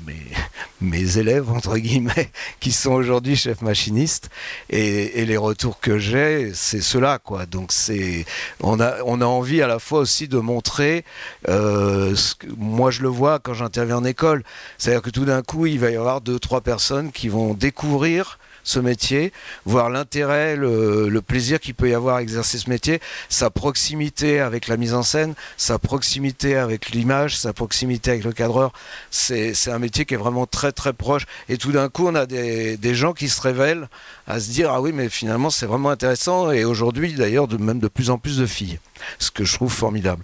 [0.82, 4.30] mes, élèves entre guillemets, qui sont aujourd'hui chefs machinistes.
[4.70, 7.48] Et, les retours que j'ai, c'est cela, quoi.
[7.48, 8.26] Donc c'est,
[8.62, 11.06] on a, on a envie à la fois aussi de montrer,
[11.48, 12.16] euh,
[12.58, 14.44] moi je le vois quand j'interviens en école,
[14.78, 18.38] c'est-à-dire que tout d'un coup, il va y avoir deux, trois personnes qui vont découvrir
[18.64, 19.34] ce métier,
[19.66, 24.68] voir l'intérêt, le, plaisir qu'il peut y avoir à exercer ce métier, sa proximité avec
[24.68, 28.72] la mise en scène, sa proximité avec l'image, sa proximité avec le cadreur.
[29.12, 31.26] C'est un métier qui est vraiment très très proche.
[31.50, 33.90] Et tout d'un coup, on a des, gens qui se révèlent
[34.28, 36.52] à se dire ah oui, mais finalement c'est vraiment intéressant.
[36.52, 38.80] Et aujourd'hui, d'ailleurs, même de plus en plus de filles,
[39.20, 40.24] ce que je trouve formidable.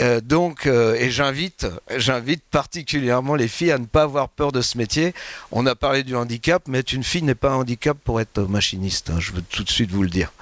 [0.00, 1.66] Euh, donc, euh, et j'invite,
[1.96, 5.14] j'invite particulièrement les filles à ne pas avoir peur de ce métier.
[5.52, 8.40] On a parlé du handicap, mais être une fille n'est pas un handicap pour être
[8.42, 9.10] machiniste.
[9.10, 10.32] Hein, je veux tout de suite vous le dire.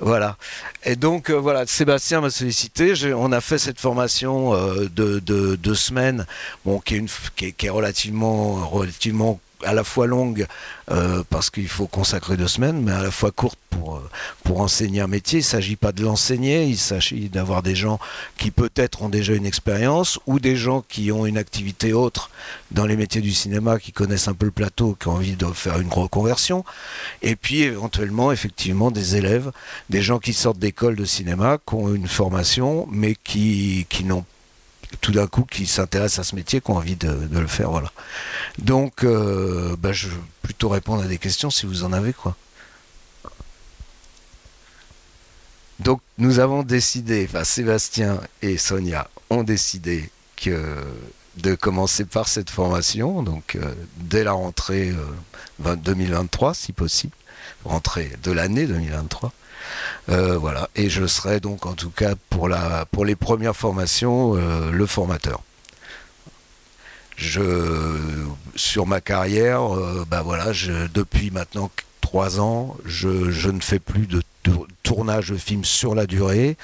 [0.00, 0.36] Voilà.
[0.84, 2.94] Et donc, euh, voilà, Sébastien m'a sollicité.
[3.14, 6.26] On a fait cette formation de, deux semaines,
[6.84, 10.46] qui est, qui est relativement, relativement à la fois longue
[10.90, 14.10] euh, parce qu'il faut consacrer deux semaines, mais à la fois courte pour, euh,
[14.44, 15.40] pour enseigner un métier.
[15.40, 17.98] Il ne s'agit pas de l'enseigner, il s'agit d'avoir des gens
[18.38, 22.30] qui peut-être ont déjà une expérience ou des gens qui ont une activité autre
[22.70, 25.46] dans les métiers du cinéma, qui connaissent un peu le plateau, qui ont envie de
[25.46, 26.64] faire une reconversion.
[27.22, 29.50] Et puis éventuellement, effectivement, des élèves,
[29.90, 34.24] des gens qui sortent d'école de cinéma, qui ont une formation, mais qui, qui n'ont
[35.00, 37.70] tout d'un coup qui s'intéressent à ce métier, qui ont envie de, le faire.
[38.58, 42.36] Donc, euh, bah, je vais plutôt répondre à des questions si vous en avez quoi.
[45.78, 50.74] Donc, nous avons décidé, enfin, Sébastien et Sonia ont décidé que
[51.36, 54.94] de commencer par cette formation, donc euh, dès la rentrée
[55.58, 57.12] 2023, euh, si possible,
[57.64, 59.32] rentrée de l'année 2023.
[60.08, 60.68] Euh, voilà.
[60.76, 64.86] Et je serai donc en tout cas pour, la, pour les premières formations euh, le
[64.86, 65.42] formateur.
[67.16, 70.52] Je, sur ma carrière, euh, bah voilà,
[70.92, 71.70] depuis maintenant
[72.02, 74.22] trois ans, je, je, ne fais plus de
[74.82, 76.56] tournage de films sur la durée.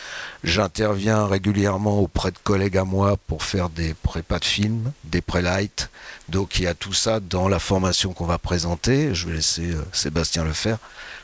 [0.45, 5.91] J'interviens régulièrement auprès de collègues à moi pour faire des prépas de films, des pré-light.
[6.29, 9.15] Donc il y a tout ça dans la formation qu'on va présenter.
[9.15, 10.79] Je vais laisser Sébastien le faire.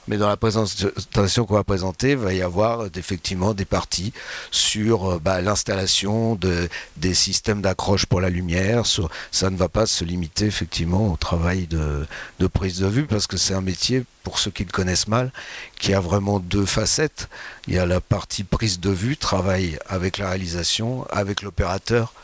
[0.09, 4.14] Mais dans la présentation qu'on va présenter, il va y avoir euh, effectivement des parties
[4.50, 8.84] sur euh, bah, l'installation de, des systèmes d'accroche pour la lumière.
[9.30, 12.06] ça ne va pas se limiter effectivement au travail de
[12.46, 15.30] prise de vue parce que c'est un métier, pour ceux qui le connaissent mal,
[15.78, 17.28] qui a vraiment deux facettes.
[17.66, 22.14] Il y a la partie prise de vue, travail avec la réalisation, avec l'opérateur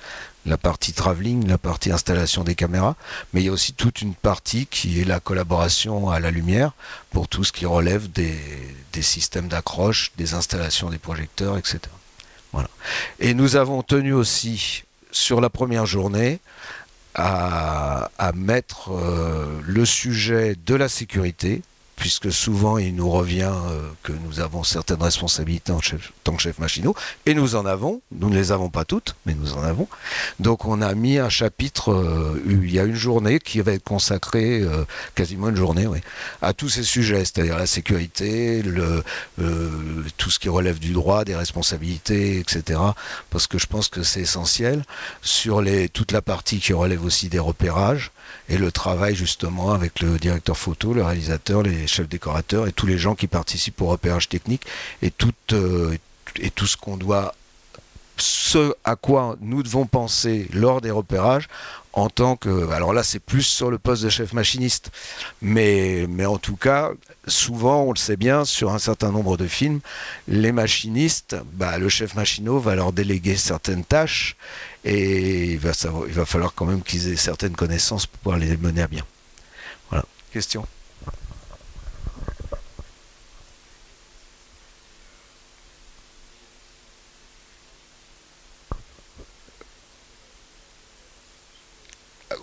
[0.46, 2.96] la partie travelling, la partie installation des caméras,
[3.32, 6.72] mais il y a aussi toute une partie qui est la collaboration à la lumière
[7.10, 8.38] pour tout ce qui relève des,
[9.00, 11.80] systèmes d'accroche, des installations des projecteurs, etc.
[13.18, 16.40] Et nous avons tenu aussi sur la première journée
[17.14, 21.62] à, mettre euh, le sujet de la sécurité,
[22.04, 25.80] puisque souvent il nous revient euh, que nous avons certaines responsabilités en,
[26.22, 26.94] tant que chef machinaux,
[27.24, 29.88] et nous en avons, nous ne les avons pas toutes, mais nous en avons.
[30.38, 33.84] Donc on a mis un chapitre, euh, il y a une journée qui va être
[33.84, 34.84] consacrée, euh,
[35.14, 35.86] quasiment une journée,
[36.42, 38.62] à tous ces sujets, c'est-à-dire la sécurité,
[40.18, 42.80] tout ce qui relève du droit, des responsabilités, etc.
[43.30, 44.84] Parce que je pense que c'est essentiel
[45.22, 48.10] sur toute la partie qui relève aussi des repérages
[48.48, 52.86] et le travail justement avec le directeur photo, le réalisateur, les chefs décorateurs et tous
[52.86, 54.66] les gens qui participent au repérage technique
[55.02, 55.96] et tout, euh,
[56.40, 57.34] et tout ce qu'on doit
[58.16, 61.48] ce à quoi nous devons penser lors des repérages
[61.92, 64.90] en tant que alors là c'est plus sur le poste de chef machiniste
[65.42, 66.92] mais mais en tout cas
[67.26, 69.80] souvent on le sait bien sur un certain nombre de films
[70.28, 74.36] les machinistes bah, le chef machinot va leur déléguer certaines tâches
[74.84, 75.72] et il va,
[76.26, 79.04] falloir quand même qu'ils aient certaines connaissances pour pouvoir les mener à bien
[79.90, 80.66] voilà question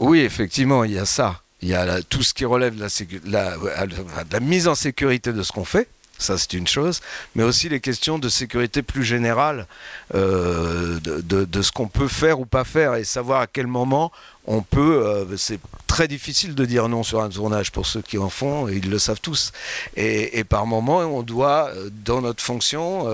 [0.01, 1.41] Oui, effectivement, il y a ça.
[1.61, 2.87] Il y a tout ce qui relève de
[3.31, 5.87] la, mise en sécurité de ce qu'on fait.
[6.22, 7.01] Ça, c'est une chose.
[7.34, 9.65] Mais aussi les questions de sécurité plus générale,
[10.13, 14.11] euh, de, ce qu'on peut faire ou pas faire et savoir à quel moment
[14.45, 15.03] on peut.
[15.03, 18.67] Euh, c'est très difficile de dire non sur un tournage pour ceux qui en font,
[18.67, 19.51] ils le savent tous.
[19.97, 23.07] Et, par moment, on doit, euh, dans notre fonction,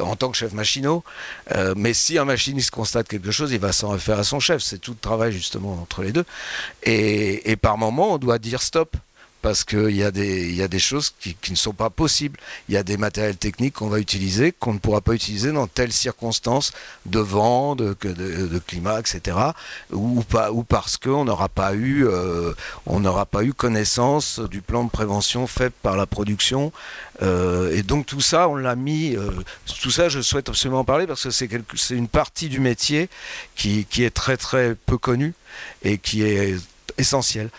[0.00, 1.04] en tant que chef machinot,
[1.76, 4.62] mais si un machiniste constate quelque chose, il va s'en référer à son chef.
[4.62, 6.24] C'est tout le travail justement entre les deux.
[6.82, 8.96] Et, et par moment, on doit dire stop
[9.42, 12.38] parce qu'il y, a des, choses qui, ne sont pas possibles.
[12.68, 15.66] Il y a des matériels techniques qu'on va utiliser qu'on ne pourra pas utiliser dans
[15.66, 16.72] telles circonstances
[17.06, 17.94] de vent, de,
[18.66, 19.36] climat, etc.
[19.92, 20.22] Ou,
[20.68, 22.52] parce qu'on n'aura pas, eu, euh,
[23.30, 26.72] pas eu connaissance du plan de prévention fait par la production.
[27.20, 29.16] Euh, et donc tout ça, on l'a mis.
[29.16, 29.30] Euh,
[29.80, 31.48] tout ça, je souhaite absolument en parler parce que c'est
[31.90, 33.08] une partie du métier
[33.56, 35.34] qui, qui est très très peu connue
[35.82, 36.56] et qui est
[37.02, 37.50] essentiel.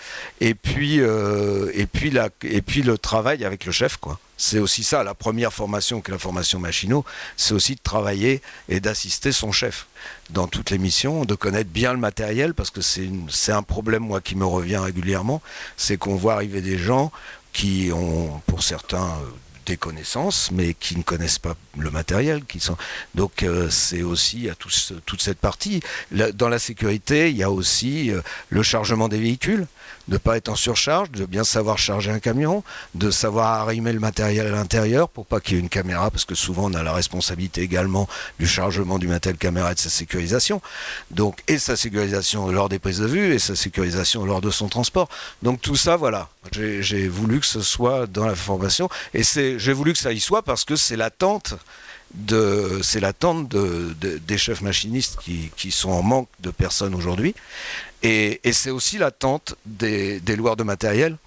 [0.41, 2.11] Et puis, euh, et, puis
[2.43, 4.19] et puis le travail avec le chef, quoi.
[4.35, 7.05] C'est aussi ça, la première formation que la formation machinot,
[7.37, 9.85] c'est aussi de travailler et d'assister son chef
[10.31, 14.21] dans toutes les missions, de connaître bien le matériel, parce que c'est un problème, moi,
[14.21, 15.41] qui me revient régulièrement,
[15.77, 17.11] c'est qu'on voit arriver des gens
[17.53, 19.13] qui ont, pour certains,
[19.65, 22.43] des connaissances, mais qui ne connaissent pas le matériel.
[22.45, 22.77] Qui sont...
[23.15, 25.81] Donc euh, c'est aussi à toute cette partie.
[26.11, 29.67] dans la sécurité, il y a aussi euh, le chargement des véhicules
[30.07, 32.63] de ne pas être en surcharge, de bien savoir charger un camion,
[32.95, 36.25] de savoir arrimer le matériel à l'intérieur pour pas qu'il y ait une caméra, parce
[36.25, 38.07] que souvent on a la responsabilité également
[38.39, 40.61] du chargement du matériel caméra et de sa sécurisation.
[41.11, 44.67] Donc, et sa sécurisation lors des prises de vue et sa sécurisation lors de son
[44.67, 45.09] transport.
[45.41, 49.93] Donc tout ça, voilà, j'ai voulu que ce soit dans la formation et j'ai voulu
[49.93, 51.55] que ça y soit parce que c'est l'attente
[52.81, 57.33] c'est l'attente de, des chefs machinistes qui, qui, sont en manque de personnes aujourd'hui.
[58.01, 61.17] Et, c'est aussi l'attente des, des loueurs de matériel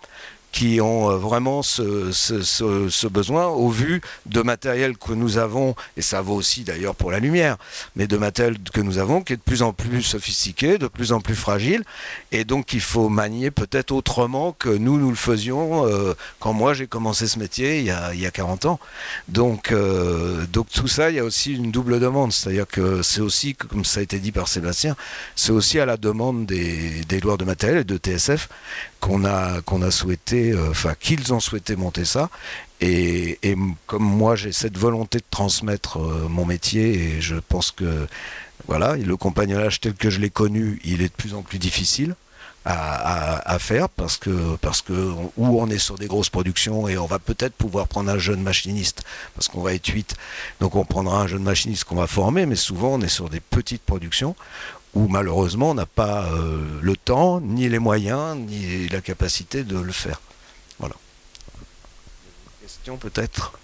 [0.53, 6.20] qui ont euh, vraiment ce, besoin au vu de matériel que nous avons, et ça
[6.22, 7.57] vaut aussi d'ailleurs pour la lumière,
[7.94, 11.12] mais de matériel que nous avons qui est de plus en plus sophistiqué, de plus
[11.12, 11.84] en plus fragile,
[12.32, 16.74] et donc il faut manier peut-être autrement que nous, nous le faisions euh, quand moi
[16.74, 18.80] j'ai commencé ce métier il y a, il y a 40 ans.
[19.28, 23.20] Donc, euh, donc tout ça, il y a aussi une double demande, c'est-à-dire que c'est
[23.20, 24.97] aussi, comme ça a été dit par Sébastien,
[25.34, 28.49] c'est aussi à la demande des, des de matériel et de TSF
[29.01, 32.30] qu'on a, qu'on a souhaité, euh, enfin qu'ils ont souhaité monter ça.
[32.80, 33.38] Et,
[33.86, 38.07] comme moi j'ai cette volonté de transmettre euh, mon métier, et je pense que
[38.66, 42.14] voilà, le compagnonnage tel que je l'ai connu, il est de plus en plus difficile.
[42.68, 44.92] À, faire parce que parce que
[45.36, 48.42] où on est sur des grosses productions et on va peut-être pouvoir prendre un jeune
[48.42, 49.05] machiniste
[49.36, 50.16] parce qu'on va être 8
[50.61, 53.38] donc on prendra un jeune machiniste qu'on va former mais souvent on est sur des
[53.38, 54.34] petites productions
[54.97, 59.78] où malheureusement on n'a pas euh, le temps, ni les moyens, ni la capacité de
[59.78, 60.20] le faire.
[60.78, 60.94] Voilà.
[62.60, 63.58] Question peut-être?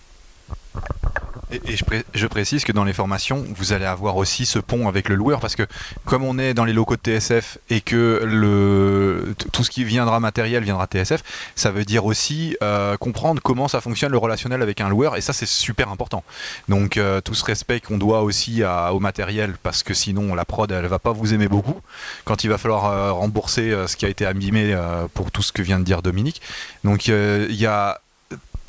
[1.53, 1.77] Et,
[2.15, 5.41] je, précise que dans les formations, vous allez avoir aussi ce pont avec le loueur,
[5.41, 5.65] parce que
[6.05, 10.63] comme on est dans les locaux de TSF et que tout ce qui viendra matériel
[10.65, 11.23] viendra TSF,
[11.55, 15.21] ça veut dire aussi euh, comprendre comment ça fonctionne le relationnel avec un loueur, et
[15.21, 16.25] ça c'est super important.
[16.69, 18.63] Donc euh, tout ce respect qu'on doit aussi
[18.93, 21.81] au matériel, parce que sinon la prod elle va pas vous aimer beaucoup,
[22.25, 24.77] quand il va falloir euh, rembourser ce qui a été abîmé
[25.15, 26.41] pour tout ce que vient de dire Dominique.
[26.85, 28.01] Donc il y a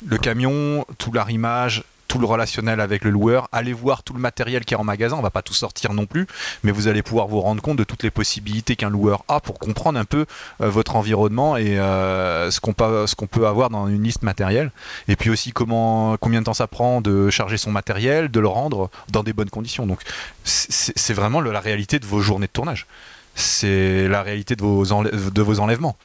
[0.06, 1.84] le camion, tout l'arrimage,
[2.14, 5.16] tout le relationnel avec le loueur, allez voir tout le matériel qui est en magasin,
[5.16, 6.28] on va pas tout sortir non plus,
[6.62, 9.58] mais vous allez pouvoir vous rendre compte de toutes les possibilités qu'un loueur a pour
[9.58, 10.24] comprendre un peu
[10.60, 14.70] euh, votre environnement et euh, ce qu'on peut, avoir dans une liste matérielle.
[15.08, 18.90] Et puis aussi combien de temps ça prend de charger son matériel, de le rendre
[19.08, 19.84] dans des bonnes conditions.
[19.84, 19.98] Donc
[20.44, 22.86] c'est vraiment la réalité de vos journées de tournage.
[23.34, 25.96] C'est la réalité de vos, enlèvements.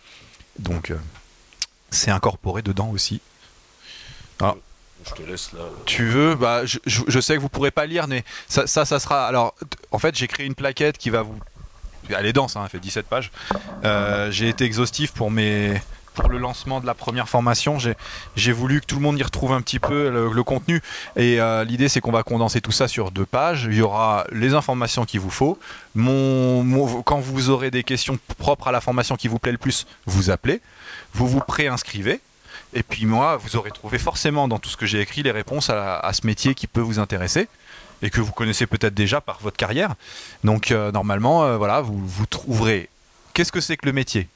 [0.58, 0.92] Donc
[1.92, 3.22] c'est incorporé dedans aussi.
[4.40, 4.58] Alors,
[5.06, 5.62] je te laisse là.
[5.86, 9.28] Tu veux bah, je, sais que vous pourrez pas lire, mais ça, ça, ça, sera.
[9.28, 9.56] Alors,
[9.92, 11.38] en fait, j'ai créé une plaquette qui va vous.
[12.10, 13.32] Elle est dense, hein, elle fait 17 pages.
[13.86, 15.82] Euh, j'ai été exhaustif pour mes.
[16.16, 17.78] Pour le lancement de la première formation,
[18.36, 20.82] j'ai voulu que tout le monde y retrouve un petit peu le, contenu.
[21.16, 23.70] Et euh, l'idée, c'est qu'on va condenser tout ça sur deux pages.
[23.70, 25.58] Il y aura les informations qu'il vous faut.
[25.96, 29.86] Mon, quand vous aurez des questions propres à la formation qui vous plaît le plus,
[30.08, 30.62] vous appelez.
[31.14, 32.20] Vous vous préinscrivez
[32.74, 35.70] et puis moi, vous aurez trouvé forcément dans tout ce que j'ai écrit les réponses
[35.70, 37.48] à, ce métier qui peut vous intéresser
[38.02, 39.96] et que vous connaissez peut-être déjà par votre carrière.
[40.44, 42.90] Donc euh, normalement, euh, voilà, vous, trouverez
[43.34, 44.28] qu'est-ce que c'est que le métier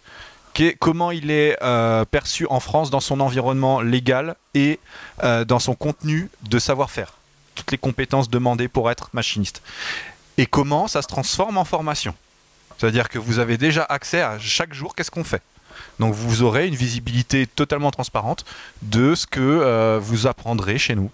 [0.79, 4.79] Comment il est euh, perçu en France dans son environnement légal et
[5.23, 7.13] dans son contenu de savoir-faire
[7.55, 9.63] Toutes les compétences demandées pour être machiniste.
[10.37, 12.13] Et comment ça se transforme en formation?
[12.77, 15.41] C'est-à-dire que vous avez déjà accès à chaque jour qu'est-ce qu'on fait?
[15.99, 18.45] Donc vous aurez une visibilité totalement transparente
[18.81, 21.11] de ce que euh, vous apprendrez chez nous.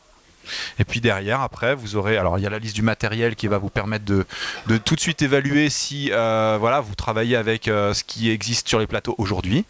[0.79, 2.17] Et puis derrière, après, vous aurez.
[2.17, 4.25] Alors, il y a la liste du matériel qui va vous permettre de,
[4.77, 8.79] tout de suite évaluer si euh, voilà, vous travaillez avec euh, ce qui existe sur
[8.79, 9.65] les plateaux aujourd'hui.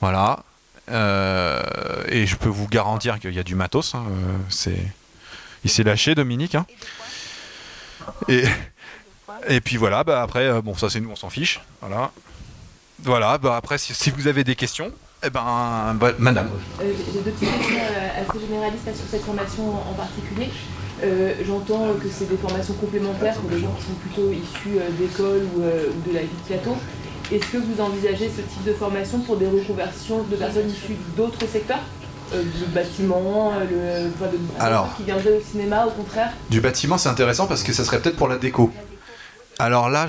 [0.00, 0.40] Voilà.
[0.88, 3.94] et je peux vous garantir qu'il y a du matos.
[3.94, 4.04] Hein,
[4.50, 4.76] c'est...
[5.64, 6.56] Il s'est lâché, Dominique.
[6.56, 6.66] Hein.
[8.28, 8.44] Et,
[9.48, 11.62] et puis voilà, bah après, bon, ça c'est nous, on s'en fiche.
[11.80, 12.10] Voilà.
[13.04, 14.90] Voilà, bah après, si, vous avez des questions,
[15.22, 16.48] eh ben, bah, madame.
[16.80, 20.48] Euh, j'ai deux petites questions euh, assez généralistes sur cette formation en particulier.
[21.02, 25.42] Euh, j'entends que c'est des formations complémentaires pour les gens qui sont plutôt issus d'école
[25.54, 26.76] ou, de la vie de plateau.
[27.30, 31.46] Est-ce que vous envisagez ce type de formation pour des reconversions de personnes issues d'autres
[31.46, 31.82] secteurs
[32.32, 34.10] du bâtiment, le,
[34.58, 36.32] Alors, qui viendraient au cinéma, au contraire?
[36.48, 38.72] Du bâtiment, c'est intéressant parce que ça serait peut-être pour la déco.
[39.58, 40.06] Alors là,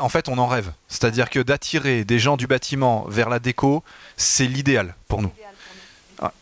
[0.00, 0.72] en fait, on en rêve.
[0.88, 3.82] C'est-à-dire que d'attirer des gens du bâtiment vers la déco,
[4.16, 5.32] c'est l'idéal pour nous.
[6.20, 6.32] Ah.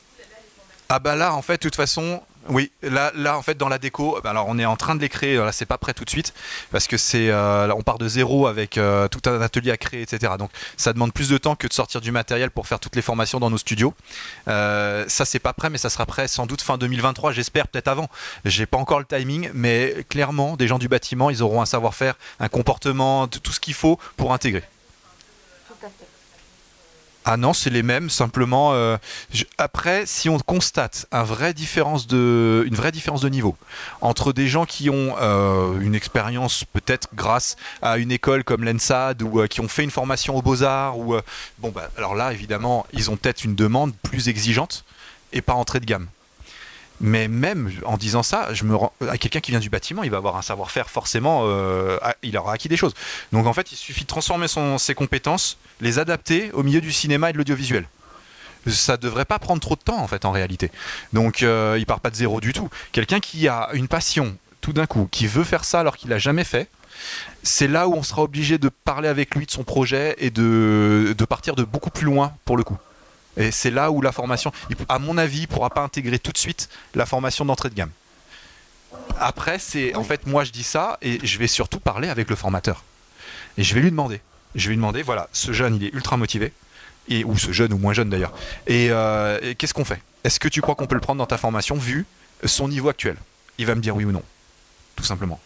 [0.89, 3.79] ah bah là, en fait, de toute façon, oui, là, là en fait dans la
[3.79, 5.37] déco, bah, alors on est en train de les créer.
[5.37, 6.35] Là, c'est pas prêt tout de suite
[6.71, 10.03] parce que c'est, euh, on part de zéro avec euh, tout un atelier à créer,
[10.03, 10.35] etc.
[10.39, 13.03] Donc ça demande plus de temps que de sortir du matériel pour faire toutes les
[13.03, 13.95] formations dans nos studios.
[14.49, 17.89] Euh, ça c'est pas prêt, mais ça sera prêt sans doute fin 2023, j'espère peut-être
[17.89, 18.09] avant.
[18.45, 22.15] J'ai pas encore le timing, mais clairement, des gens du bâtiment, ils auront un savoir-faire,
[22.41, 24.65] un comportement, tout ce qu'il faut pour intégrer.
[27.29, 28.73] Ah non, c'est les mêmes, simplement.
[28.75, 28.99] Euh,
[29.59, 33.57] après, si on constate une vraie différence de niveau
[34.01, 39.23] entre des gens qui ont euh, une expérience peut-être grâce à une école comme l'ENSAD
[39.23, 41.17] ou euh, qui ont fait une formation aux Beaux-Arts, ou
[41.59, 44.85] bon, bah, alors là, évidemment, ils ont peut-être une demande plus exigeante
[45.33, 46.07] et pas entrée de gamme.
[47.01, 50.37] Mais même en disant ça, rends, à quelqu'un qui vient du bâtiment, il va avoir
[50.37, 52.95] un savoir-faire forcément, euh, il aura acquis des choses.
[53.33, 54.47] Donc en fait, il suffit de transformer
[54.79, 57.87] ses compétences, les adapter au milieu du cinéma et de l'audiovisuel.
[58.67, 60.73] Ça devrait pas prendre trop de temps en fait en réalité.
[61.13, 62.69] Donc euh, il part pas de zéro du tout.
[62.93, 66.19] Quelqu'un qui a une passion tout d'un coup, qui veut faire ça alors qu'il l'a
[66.19, 66.69] jamais fait,
[67.45, 71.15] c'est là où on sera obligé de parler avec lui de son projet et de
[71.29, 72.79] partir de beaucoup plus loin pour le coup.
[73.37, 74.53] Et c'est là où la formation,
[74.89, 77.91] à mon avis, ne pourra pas intégrer tout de suite la formation d'entrée de gamme.
[79.21, 82.37] Après, c'est en fait, moi je dis ça et je vais surtout parler avec le
[82.37, 82.83] formateur.
[83.59, 84.21] Et je vais lui demander.
[84.55, 86.53] Je vais lui demander, voilà, ce jeune, il est ultra motivé.
[87.25, 88.33] Ou ce jeune ou moins jeune d'ailleurs.
[88.67, 90.03] Et, euh, et qu'est-ce qu'on fait?
[90.25, 92.05] Est-ce que tu crois qu'on peut le prendre dans ta formation vu
[92.45, 93.17] son niveau actuel?
[93.59, 94.25] Il va me dire oui ou non.
[94.97, 95.41] Tout simplement.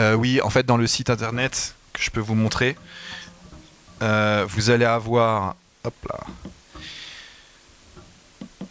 [0.00, 2.76] Euh, oui, en fait, dans le site internet que je peux vous montrer,
[4.02, 6.20] euh, vous allez avoir hop là,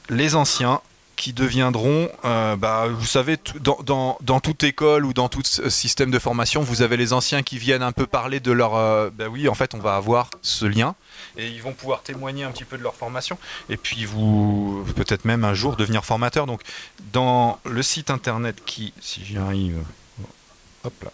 [0.10, 0.82] les anciens
[1.16, 6.62] qui deviendront, euh, bah, vous savez, dans, toute école ou dans tout système de formation,
[6.62, 8.74] vous avez les anciens qui viennent un peu parler de leur...
[9.12, 10.96] bah oui, en fait, on va avoir ce lien
[11.38, 13.38] et ils vont pouvoir témoigner un petit peu de leur formation
[13.70, 16.46] et puis vous, peut-être même un jour devenir formateur.
[16.46, 16.62] Donc,
[17.14, 19.78] dans le site internet qui, si j'y arrive,
[20.84, 21.12] Hop là.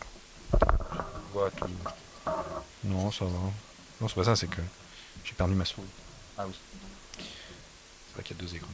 [2.84, 3.32] Non, ça va.
[4.02, 4.62] Non, c'est pas ça, c'est que
[5.24, 5.88] j'ai perdu ma souris.
[6.38, 6.54] Ah oui.
[7.18, 8.68] C'est vrai qu'il y a deux écrans.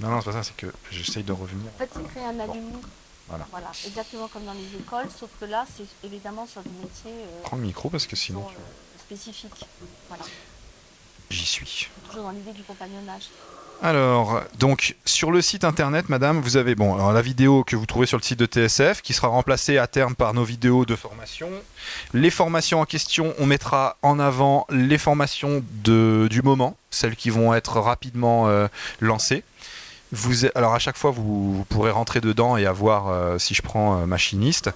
[0.00, 1.70] Non, non, c'est pas ça, c'est que j'essaye de revenir.
[1.74, 2.80] En fait, c'est créer un alumni.
[3.28, 3.46] Voilà.
[3.50, 3.70] voilà.
[3.86, 7.56] exactement comme dans les écoles, sauf que là, c'est évidemment sur des métiers euh, Prends
[7.56, 9.64] le micro parce que sinon sont, euh, spécifiques.
[10.08, 10.24] Voilà.
[11.30, 11.88] j'y suis.
[12.08, 13.28] Toujours dans l'idée du compagnonnage.
[13.84, 18.06] Alors, donc sur le site internet, madame, vous avez bon, la vidéo que vous trouvez
[18.06, 21.48] sur le site de TSF qui sera remplacée à terme par nos vidéos de formation.
[22.14, 27.30] Les formations en question, on mettra en avant les formations de, du moment, celles qui
[27.30, 28.68] vont être rapidement euh,
[29.00, 29.42] lancées.
[30.12, 33.62] Vous, alors à chaque fois, vous, vous pourrez rentrer dedans et avoir, euh, si je
[33.62, 34.70] prends euh, machiniste,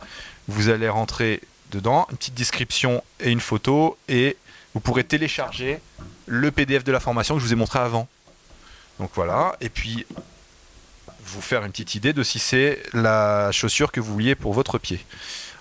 [0.48, 4.36] vous allez rentrer dedans, une petite description et une photo, et
[4.74, 5.78] vous pourrez télécharger
[6.26, 8.08] le PDF de la formation que je vous ai montré avant.
[8.98, 10.06] Donc voilà, et puis
[11.24, 14.78] vous faire une petite idée de si c'est la chaussure que vous vouliez pour votre
[14.78, 15.04] pied.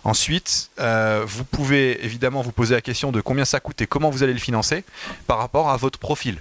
[0.04, 4.12] Ensuite, euh, vous pouvez évidemment vous poser la question de combien ça coûte et comment
[4.12, 4.84] vous allez le financer
[5.26, 6.38] par rapport à votre profil.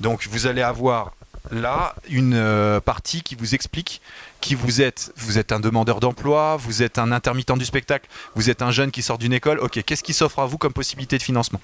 [0.00, 1.12] Donc vous allez avoir
[1.50, 4.00] là une euh, partie qui vous explique
[4.40, 5.12] qui vous êtes.
[5.16, 8.90] Vous êtes un demandeur d'emploi, vous êtes un intermittent du spectacle, vous êtes un jeune
[8.90, 9.58] qui sort d'une école.
[9.60, 11.60] Ok, qu'est-ce qui s'offre à vous comme possibilité de financement?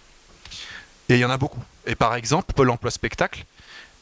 [1.08, 1.62] Et il y en a beaucoup.
[1.86, 3.44] Et par exemple, Pôle emploi spectacle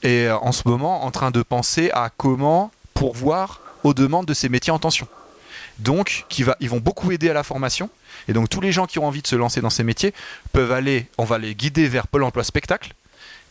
[0.03, 4.35] est euh, en ce moment en train de penser à comment pourvoir aux demandes de
[4.35, 5.07] ces métiers en tension.
[5.79, 6.25] Donc,
[6.61, 7.91] ils vont beaucoup aider à la formation.
[8.29, 10.15] Et donc, tous les gens qui ont envie de se lancer dans ces métiers
[10.53, 12.95] peuvent aller, on va les guider vers Pôle emploi spectacle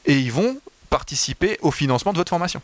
[0.06, 0.58] et ils vont
[0.90, 2.62] participer au financement de votre formation.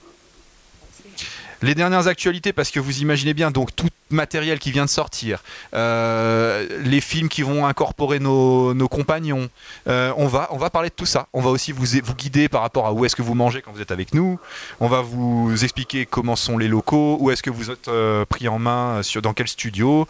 [1.61, 5.43] Les dernières actualités, parce que vous imaginez bien, donc tout matériel qui vient de sortir,
[5.73, 9.47] euh, les films qui vont incorporer nos, compagnons,
[9.87, 11.27] euh, on, va, on va parler de tout ça.
[11.33, 13.71] On va aussi vous, vous guider par rapport à où est-ce que vous mangez quand
[13.71, 14.39] vous êtes avec nous.
[14.79, 18.47] On va vous expliquer comment sont les locaux, où est-ce que vous êtes euh, pris
[18.47, 20.07] en main, dans quel studio.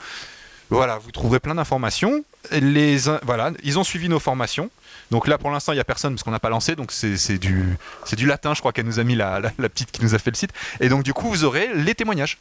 [0.70, 2.24] Voilà, vous trouverez plein d'informations.
[2.52, 4.70] Les, voilà, ils ont suivi nos formations.
[5.12, 6.76] Donc là, pour l'instant, il n'y a personne parce qu'on n'a pas lancé.
[6.76, 7.78] Donc c'est du,
[8.14, 10.20] du latin, je crois, qu'elle nous a mis la, la- la petite qui nous a
[10.20, 10.52] fait le site.
[10.80, 12.38] Et donc, du coup, vous aurez les témoignages.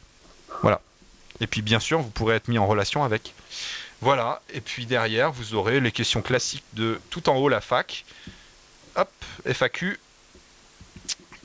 [0.63, 0.81] Voilà.
[1.41, 3.33] Et puis, bien sûr, vous pourrez être mis en relation avec.
[4.01, 4.41] Voilà.
[4.53, 8.03] Et puis derrière, vous aurez les questions classiques de tout en haut la fac.
[8.95, 9.09] Hop,
[9.45, 9.99] FAQ.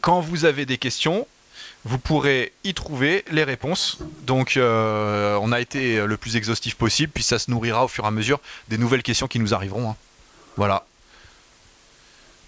[0.01, 1.27] Quand vous avez des questions,
[1.85, 3.99] vous pourrez y trouver les réponses.
[4.23, 8.05] Donc, euh, on a été le plus exhaustif possible, puis ça se nourrira au fur
[8.05, 9.91] et à mesure des nouvelles questions qui nous arriveront.
[9.91, 9.97] hein.
[10.57, 10.87] Voilà.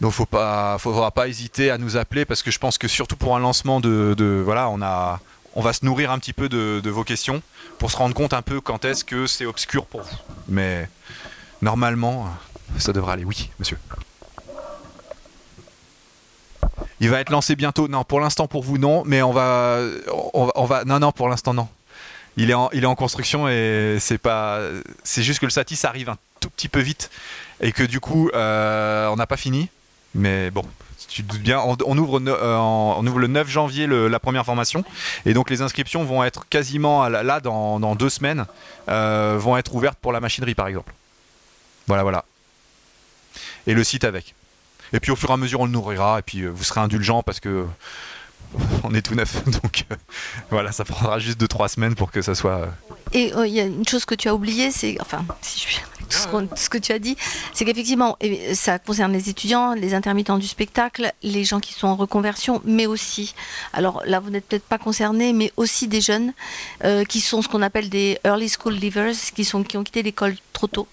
[0.00, 3.16] Donc, faut pas, faudra pas hésiter à nous appeler parce que je pense que surtout
[3.16, 5.20] pour un lancement de, voilà, on a,
[5.54, 7.42] on va se nourrir un petit peu de, de vos questions
[7.78, 10.16] pour se rendre compte un peu quand est-ce que c'est obscur pour vous.
[10.48, 10.88] Mais
[11.62, 12.28] normalement,
[12.78, 13.24] ça devrait aller.
[13.24, 13.78] Oui, monsieur.
[17.00, 17.88] Il va être lancé bientôt.
[17.88, 19.80] Non, pour l'instant pour vous non, mais on va,
[20.34, 21.68] on va, on va- non, non, pour l'instant non.
[22.36, 24.60] Il est en, il est en construction et c'est pas,
[25.02, 27.10] c'est juste que le Satis arrive un tout petit peu vite
[27.60, 29.68] et que du coup euh, on n'a pas fini.
[30.14, 30.64] Mais bon,
[31.08, 34.84] tu te doutes bien, on, euh, ouvre le 9 janvier la première formation
[35.26, 38.46] et donc les inscriptions vont être quasiment là dans, deux semaines
[38.88, 40.92] euh, vont être ouvertes pour la machinerie par exemple.
[41.86, 42.24] Voilà, voilà.
[43.66, 44.34] Et le site avec.
[44.92, 46.80] Et puis au fur et à mesure on le nourrira et puis euh, vous serez
[46.80, 47.66] indulgent parce que
[48.82, 49.84] on est tout neuf donc
[50.50, 52.68] voilà ça prendra juste 2-3 semaines pour que ça soit.
[53.12, 55.97] Et il y a une chose que tu as oubliée, c'est, enfin, si je tout
[56.10, 57.16] ce, ce que tu as dit,
[57.52, 61.88] c'est qu'effectivement, et ça concerne les étudiants, les intermittents du spectacle, les gens qui sont
[61.88, 63.34] en reconversion, mais aussi,
[63.72, 66.32] alors là, vous n'êtes peut-être pas concernés, mais aussi des jeunes
[66.84, 70.02] euh, qui sont ce qu'on appelle des early school leavers, qui, sont, qui ont quitté
[70.02, 70.88] l'école trop tôt.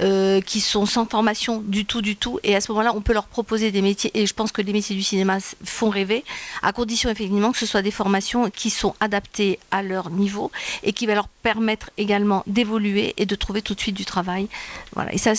[0.00, 3.12] Euh, qui sont sans formation du tout, du tout, et à ce moment-là, on peut
[3.12, 6.24] leur proposer des métiers, et je pense que les métiers du cinéma font rêver,
[6.62, 10.50] à condition effectivement que ce soit des formations qui sont adaptées à leur niveau
[10.82, 14.48] et qui va leur permettre également d'évoluer et de trouver tout de suite du travail.
[14.94, 15.12] Voilà.
[15.12, 15.32] Et ça,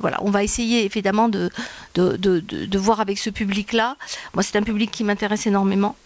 [0.00, 1.50] voilà, on va essayer évidemment de,
[1.94, 3.96] de, de, de- de voir avec ce public-là.
[4.34, 5.96] Moi, c'est un public qui m'intéresse énormément.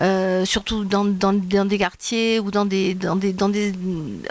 [0.00, 2.96] Euh, surtout dans, des quartiers ou dans des,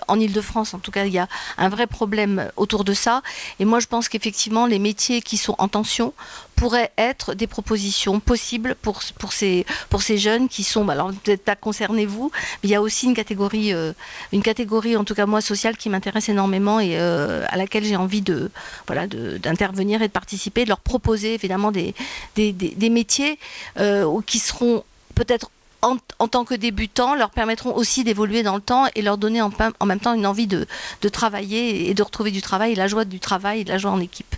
[0.08, 3.22] en Ile-de-France, en tout cas, il y a un vrai problème autour de ça.
[3.60, 6.14] Et moi, je pense qu'effectivement, les métiers qui sont en tension
[6.56, 11.44] pourraient être des propositions possibles pour, pour, ces, pour ces jeunes qui sont, alors peut-être
[11.44, 12.32] pas concernés vous,
[12.64, 13.92] mais il y a aussi une catégorie, euh,
[14.32, 17.98] une catégorie, en tout cas moi, sociale qui m'intéresse énormément et euh, à laquelle j'ai
[17.98, 18.50] envie de,
[18.88, 21.94] voilà, d'intervenir et de participer, de leur proposer évidemment des-
[22.36, 23.38] des métiers
[23.80, 24.84] euh, qui seront
[25.16, 25.50] peut-être
[26.20, 29.52] en, tant que débutants, leur permettront aussi d'évoluer dans le temps et leur donner en,
[29.86, 30.68] même temps une envie de,
[31.12, 34.00] travailler et de retrouver du travail, la joie du travail et de la joie en
[34.00, 34.36] équipe.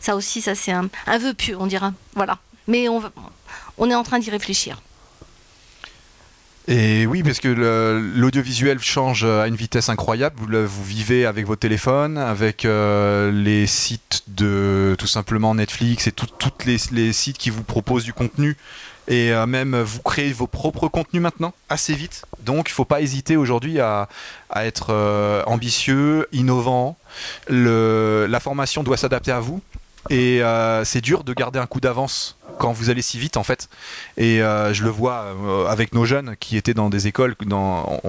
[0.00, 1.92] Ça aussi, ça c'est un, vœu pieux, on dira.
[2.14, 2.38] Voilà.
[2.66, 4.82] Mais on, est en train d'y réfléchir.
[6.70, 7.48] Et oui, parce que
[8.14, 10.36] l'audiovisuel change à une vitesse incroyable.
[10.38, 16.06] Vous, le- vous vivez avec vos téléphones, avec euh, les sites de tout simplement Netflix
[16.08, 16.28] et tous
[16.66, 18.58] les, les sites qui vous proposent du contenu
[19.08, 22.26] et euh, même vous créez vos propres contenus maintenant assez vite.
[22.40, 24.08] Donc il ne faut pas hésiter aujourd'hui à,
[24.54, 26.96] être euh, ambitieux, innovant.
[27.48, 29.60] La formation doit s'adapter à vous.
[30.10, 33.42] Et euh, c'est dur de garder un coup d'avance quand vous allez si vite en
[33.42, 33.68] fait.
[34.16, 37.34] Et euh, je le vois euh, avec nos jeunes qui étaient dans des écoles,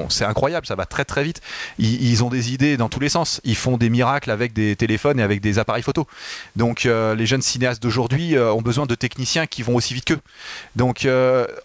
[0.09, 1.41] c'est incroyable, ça va très très vite.
[1.77, 3.41] Ils, ont des idées dans tous les sens.
[3.43, 6.07] Ils font des miracles avec des téléphones et avec des appareils photo.
[6.55, 10.19] Donc euh, les jeunes cinéastes d'aujourd'hui ont besoin de techniciens qui vont aussi vite qu'eux.
[10.75, 11.07] Donc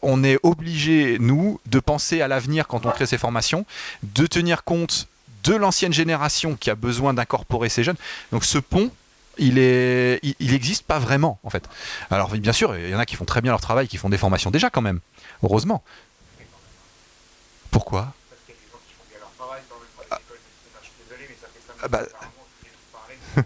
[0.03, 3.66] on est obligé, nous, de penser à l'avenir quand on crée ces formations,
[4.03, 5.09] de tenir compte
[5.45, 7.97] de l'ancienne génération qui a besoin d'incorporer ces jeunes.
[8.32, 8.91] Donc ce pont,
[9.39, 11.68] il est, il, il existe pas vraiment en fait.
[12.11, 14.09] Alors bien sûr, il y en a qui font très bien leur travail, qui font
[14.09, 15.01] des formations déjà quand même,
[15.43, 15.82] heureusement.
[17.70, 18.12] Pourquoi?
[21.82, 22.07] Ah, bah-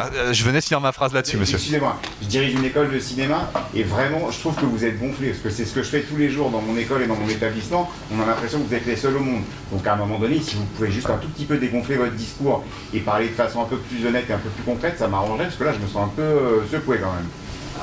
[0.00, 1.56] Ah, euh, Je venais de finir ma phrase là-dessus, monsieur.
[1.56, 5.30] Excusez-moi, je dirige une école de cinéma et vraiment, je trouve que vous êtes gonflé
[5.30, 7.16] parce que c'est ce que je fais tous les jours dans mon école et dans
[7.16, 7.90] mon établissement.
[8.12, 9.42] On a l'impression que vous êtes les seuls au monde.
[9.72, 12.12] Donc à un moment donné, si vous pouvez juste un tout petit peu dégonfler votre
[12.14, 15.08] discours et parler de façon un peu plus honnête et un peu plus concrète, ça
[15.08, 17.26] m'arrangerait parce que là, je me sens un peu euh, secoué quand même.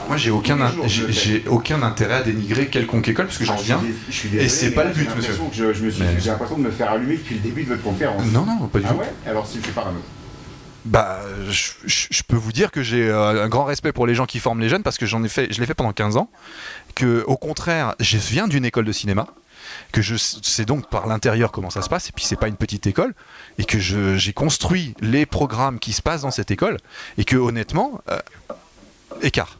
[0.07, 0.57] Moi, j'ai aucun,
[0.87, 3.81] j'ai aucun intérêt à dénigrer quelconque école parce que j'en Ah, reviens.
[4.09, 5.33] suis désolé, c'est pas le but, monsieur.
[5.51, 8.23] J'ai l'impression de me faire allumer depuis le début de votre conférence.
[8.31, 8.99] Non, non, pas du Ah tout.
[8.99, 9.13] ouais?
[9.27, 9.97] Alors si je suis parano.
[10.85, 14.39] Bah, je, peux vous dire que j'ai euh, un grand respect pour les gens qui
[14.39, 16.29] forment les jeunes parce que j'en ai fait, je l'ai fait pendant 15 ans.
[16.93, 19.25] Que au contraire, je viens d'une école de cinéma,
[19.91, 22.09] que je sais donc par l'intérieur comment ça se passe.
[22.09, 23.15] Et puis c'est pas une petite école,
[23.57, 26.77] et que j'ai construit les programmes qui se passent dans cette école,
[27.17, 28.19] et que honnêtement, euh,
[29.23, 29.57] écart.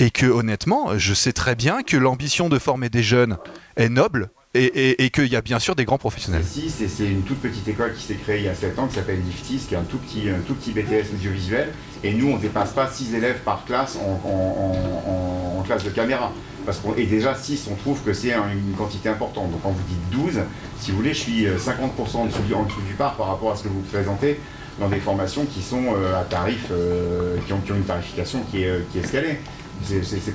[0.00, 3.38] Et que honnêtement, je sais très bien que l'ambition de former des jeunes
[3.76, 6.42] est noble, et, qu'il y a bien sûr des grands professionnels.
[6.44, 8.96] Si, c'est une toute petite école qui s'est créée il y a 7 ans, qui
[8.96, 11.68] s'appelle Liftis, qui est un tout petit, BTS audiovisuel.
[12.04, 16.32] Et nous, on ne dépasse pas 6 élèves par classe en, classe de caméra.
[16.64, 19.50] Parce et déjà 6, on trouve que c'est un- une quantité importante.
[19.50, 20.40] Donc quand vous dites 12,
[20.78, 23.52] si vous voulez, je suis euh, 50% en dessous, en dessous du par par rapport
[23.52, 24.38] à ce que vous présentez
[24.78, 28.68] dans des formations qui sont euh, à tarif, euh, qui, ont, une tarification qui est,
[28.68, 29.38] euh, qui escalée.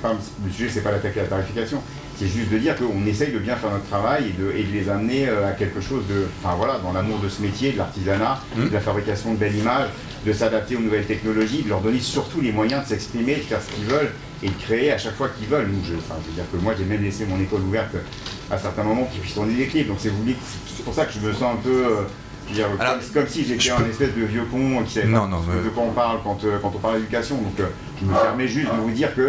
[0.02, 0.14] Pas,
[0.44, 1.82] le sujet, c'est pas d'attaquer la tarification.
[2.18, 4.72] C'est juste de dire qu'on essaye de bien faire notre travail et de, et de
[4.72, 6.26] les amener euh, à quelque chose de.
[6.42, 8.68] Enfin voilà, dans l'amour de ce métier, de l'artisanat, Mhm.
[8.68, 9.88] de la fabrication de belles images,
[10.24, 13.60] de s'adapter aux nouvelles technologies, de leur donner surtout les moyens de s'exprimer, de faire
[13.60, 14.12] ce qu'ils veulent
[14.44, 15.66] et de créer à chaque fois qu'ils veulent.
[15.66, 17.96] Nous, je, enfin, je veux dire que moi, j'ai même laissé mon école ouverte
[18.50, 19.88] à certains moments qui puissent tourner des clips.
[19.88, 20.10] Donc c'est
[20.84, 21.84] pour ça que je me sens un peu.
[22.52, 25.20] Dire, Alors, comme, comme si j'étais un peux- espèce de vieux con qui savait Non,
[25.22, 27.36] pas non, mais- de quoi on parle quand, euh, quand on parle d'éducation.
[27.36, 27.66] Donc euh,
[28.00, 29.24] je me permets juste de vous dire qu'il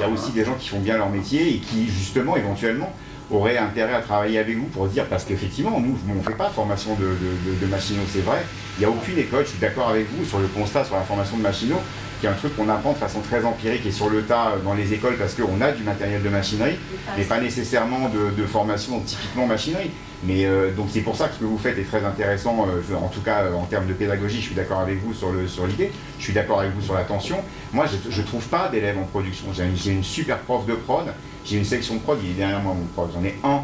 [0.00, 2.92] y a aussi des gens qui font bien leur métier et qui, justement, éventuellement,
[3.30, 6.48] auraient intérêt à travailler avec vous pour dire, parce qu'effectivement, nous, on ne fait pas
[6.48, 8.38] de formation de, de, de, de machinaux, c'est vrai.
[8.76, 11.02] Il n'y a aucune école, je suis d'accord avec vous, sur le constat sur la
[11.02, 11.80] formation de machinaux,
[12.20, 14.58] qui est un truc qu'on apprend de façon très empirique et sur le tas euh,
[14.62, 16.76] dans les écoles parce qu'on a du matériel de machinerie,
[17.16, 19.90] mais pas nécessairement de, de formation typiquement machinerie.
[20.22, 22.94] Mais euh, donc c'est pour ça que ce que vous faites est très intéressant, euh,
[22.94, 25.48] en tout cas euh, en termes de pédagogie, je suis d'accord avec vous sur le
[25.48, 27.42] sur l'idée, je suis d'accord avec vous sur l'attention.
[27.72, 30.74] Moi je ne trouve pas d'élèves en production, j'ai une, j'ai une super prof de
[30.74, 31.06] prod,
[31.46, 33.62] j'ai une section de prod, il est derrière moi mon prod, j'en ai un.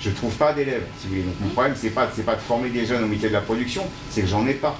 [0.00, 1.22] Je ne trouve pas d'élèves, si vous voulez.
[1.22, 3.40] Donc mon problème c'est pas, c'est pas de former des jeunes au métier de la
[3.40, 4.76] production, c'est que j'en ai pas.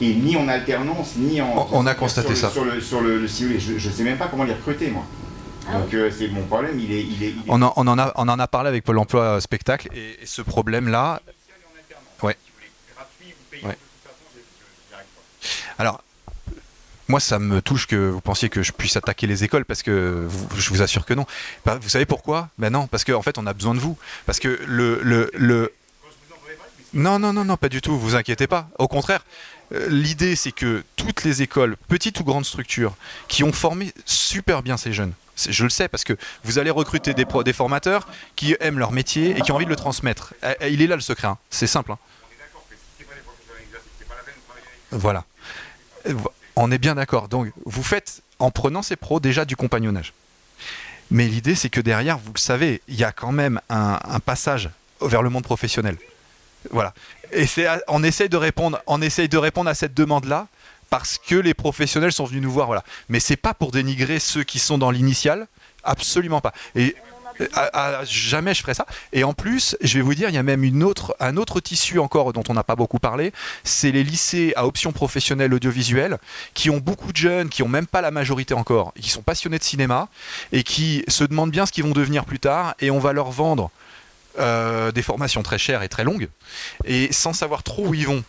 [0.00, 1.68] Et ni en alternance, ni en.
[1.72, 2.46] On- a constaté sur ça.
[2.48, 4.44] le- Sur le, sur le, le- si vous voulez, je, je sais même pas comment
[4.44, 5.04] les recruter moi.
[5.68, 7.86] Ah Donc euh, c'est mon problème, il est, il est, il est- On en, on
[7.86, 11.20] en a, on en a parlé avec Pôle emploi euh, spectacle et, et ce problème-là,
[12.22, 12.36] Ouais.
[13.62, 13.76] Ouais.
[15.78, 16.02] alors
[17.08, 20.26] moi ça me touche que vous pensiez que je puisse attaquer les écoles parce que
[20.28, 21.26] vous- je vous assure que non.
[21.64, 22.48] Bah, vous savez pourquoi?
[22.58, 23.96] Ben non, parce qu'en fait on a besoin de vous.
[24.26, 25.72] Parce que le, le, le...
[26.94, 28.68] Non, non, non, non, pas du tout, vous inquiétez pas.
[28.78, 29.24] Au contraire,
[29.72, 32.94] euh, l'idée c'est que toutes les écoles, petites ou grandes structures,
[33.28, 37.12] qui ont formé super bien ces jeunes, je le sais parce que vous allez recruter
[37.12, 40.34] des, formateurs qui aiment leur métier et qui ont envie de le transmettre.
[40.44, 41.38] Eh, eh, Il est là le secret, hein.
[41.50, 41.90] c'est simple.
[41.92, 41.98] hein.
[44.92, 45.24] Voilà.
[46.06, 47.26] Euh, vo- On est bien d'accord.
[47.26, 50.12] Donc, vous faites, en prenant ces pros, déjà du compagnonnage.
[51.10, 54.70] Mais l'idée, c'est que derrière, vous le savez, il y a quand même un passage
[55.00, 55.96] vers le monde professionnel.
[56.70, 56.94] Voilà.
[57.32, 57.46] Et
[57.88, 60.46] on essaye de répondre, on essaye de répondre à cette demande-là
[60.90, 62.66] parce que les professionnels sont venus nous voir.
[62.66, 62.84] Voilà.
[63.08, 65.48] Mais c'est pas pour dénigrer ceux qui sont dans l'initial,
[65.82, 66.52] absolument pas.
[66.76, 66.94] Et
[67.40, 68.86] euh, à- jamais je ferai ça.
[69.12, 70.62] Et en plus, je vais vous dire, il y a même
[71.18, 73.32] un autre tissu encore dont on n'a pas beaucoup parlé,
[73.64, 76.18] c'est les lycées à option professionnelle audiovisuelle
[76.54, 79.58] qui ont beaucoup de jeunes, qui ont même pas la majorité encore, qui sont passionnés
[79.58, 80.08] de cinéma
[80.52, 83.32] et qui se demandent bien ce qu'ils vont devenir plus tard et on va leur
[83.32, 83.72] vendre
[84.38, 86.28] euh, des formations très chères et très longues
[86.84, 88.24] et sans savoir trop où ils vont.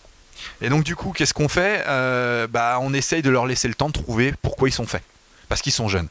[0.62, 3.74] Et donc du coup, qu'est-ce qu'on fait Euh, bah, On essaye de leur laisser le
[3.74, 5.04] temps de trouver pourquoi ils sont faits.
[5.50, 6.08] Parce qu'ils sont jeunes.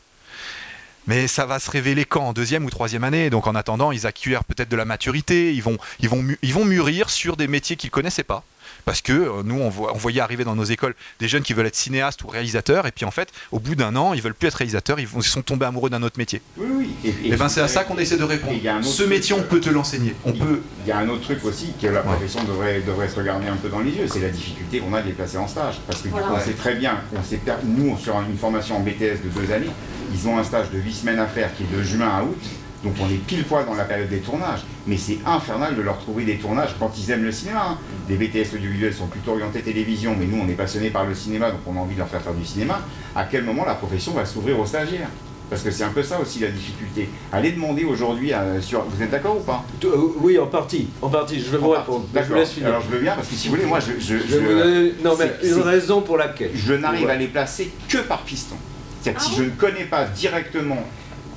[1.07, 2.29] Mais ça va se révéler quand?
[2.29, 3.29] En deuxième ou troisième année?
[3.31, 6.09] Donc en attendant, ils acquièrent peut-être de la maturité, ils vont, ils,
[6.43, 8.43] ils vont mûrir sur des métiers qu'ils ne connaissaient pas.
[8.85, 11.77] Parce que euh, nous, on, voyait arriver dans nos écoles des jeunes qui veulent être
[11.77, 14.55] cinéastes ou réalisateurs, et puis en fait, au bout d'un an, ils veulent plus être
[14.55, 16.41] réalisateurs, ils, sont tombés amoureux d'un autre métier.
[16.57, 16.91] Oui, oui.
[17.05, 18.55] Et, et, ben c'est à ça qu'on essaie de répondre.
[18.83, 20.15] Ce métier, on peut te l'enseigner.
[20.25, 20.61] On il, peut.
[20.85, 23.57] Il y a un autre truc aussi que la profession devrait, devrait se regarder un
[23.57, 25.81] peu dans les yeux, c'est la difficulté qu'on a de les placer en stage.
[25.87, 29.53] Parce que on sait très bien, on nous, sur une formation en BTS de deux
[29.53, 29.71] années,
[30.13, 32.39] ils ont un stage de 8 semaines à faire qui est de juin à août.
[32.85, 34.61] Donc on est pile poil dans la période des tournages.
[34.87, 37.67] Mais c'est infernal de leur trouver des tournages quand ils aiment le cinéma.
[37.71, 37.79] Hein.
[38.09, 41.51] Les BTS audiovisuels sont plutôt orientés télévision, mais nous on est passionnés par le cinéma,
[41.51, 42.81] donc on a envie de leur faire faire du cinéma.
[43.17, 45.09] À quel moment la profession va s'ouvrir aux stagiaires?
[45.51, 47.09] Parce que c'est un peu ça aussi la difficulté.
[47.33, 48.83] Allez demander aujourd'hui sur.
[48.83, 49.63] Vous êtes d'accord ou pas?
[49.85, 50.89] Euh, Oui, en partie.
[51.03, 51.39] En partie.
[51.39, 52.07] Je vais vous répondre.
[52.13, 52.39] D'accord.
[52.65, 55.03] Alors je veux bien parce que si vous voulez, moi je.
[55.03, 56.51] non mais une raison pour laquelle.
[56.55, 58.57] Je n'arrive à les placer que par piston.
[59.01, 60.83] C'est-à-dire que si ah je ne connais pas directement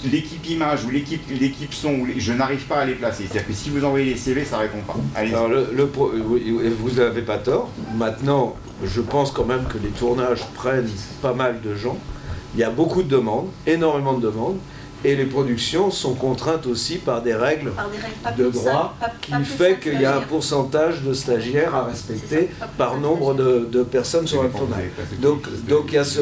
[0.05, 3.23] l'équipe image ou l'équipe son, je n'arrive pas à les placer.
[3.23, 5.23] C'est-à-dire que si vous envoyez les CV, ça répond pas.
[5.23, 5.83] Le,
[6.69, 7.69] vous n'avez pas tort.
[7.95, 10.89] Maintenant, je pense quand même que les tournages prennent
[11.21, 11.97] pas mal de gens.
[12.53, 14.57] Il y a beaucoup de demandes, énormément de demandes.
[15.03, 17.71] Et les productions sont contraintes aussi par des règles,
[18.37, 23.33] de droit qui fait qu'il y a un pourcentage de stagiaires à respecter par nombre
[23.33, 24.85] de, personnes sur un tournage.
[25.21, 26.21] Donc, donc, il y a ce,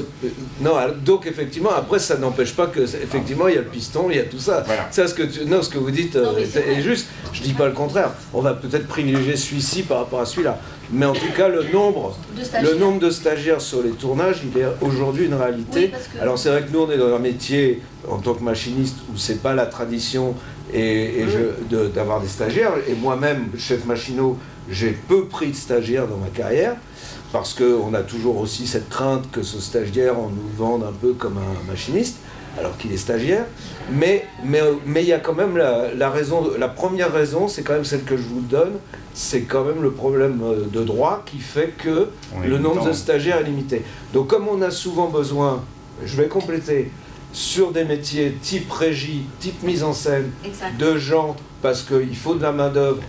[0.62, 0.74] non,
[1.04, 4.20] donc effectivement, après, ça n'empêche pas que effectivement il y a le piston, il y
[4.20, 4.64] a tout ça.
[4.92, 7.08] Ça, ce que tu, non, ce que vous dites euh, est, juste.
[7.34, 8.12] Je dis pas le contraire.
[8.34, 10.60] On va peut-être privilégier celui-ci par rapport à celui-là.
[10.92, 14.60] Mais en tout cas, le nombre, de le nombre de stagiaires sur les tournages, il
[14.60, 15.92] est aujourd'hui une réalité.
[16.22, 19.18] Alors c'est vrai que nous, on est dans un métier en tant que machiniste où
[19.18, 20.36] c'est pas la tradition
[20.74, 21.26] et,
[21.94, 22.74] d'avoir des stagiaires.
[22.88, 24.38] Et moi-même, chef machinot,
[24.70, 26.76] j'ai peu pris de stagiaires dans ma carrière
[27.32, 31.14] parce qu'on a toujours aussi cette crainte que ce stagiaire, on nous vende un peu
[31.14, 32.18] comme un machiniste
[32.58, 33.46] alors qu'il est stagiaire.
[33.92, 37.74] Mais mais mais il y a quand même la, raison, la première raison, c'est quand
[37.74, 38.74] même celle que je vous donne,
[39.14, 42.10] c'est quand même le problème euh, de droit qui fait que
[42.44, 43.84] le nombre de stagiaires est limité.
[44.14, 45.64] Donc comme on a souvent besoin,
[46.04, 46.92] je vais compléter,
[47.36, 50.32] sur des métiers type régie, type mise en scène,
[50.80, 53.02] de gens, parce qu'il faut de la main-d'œuvre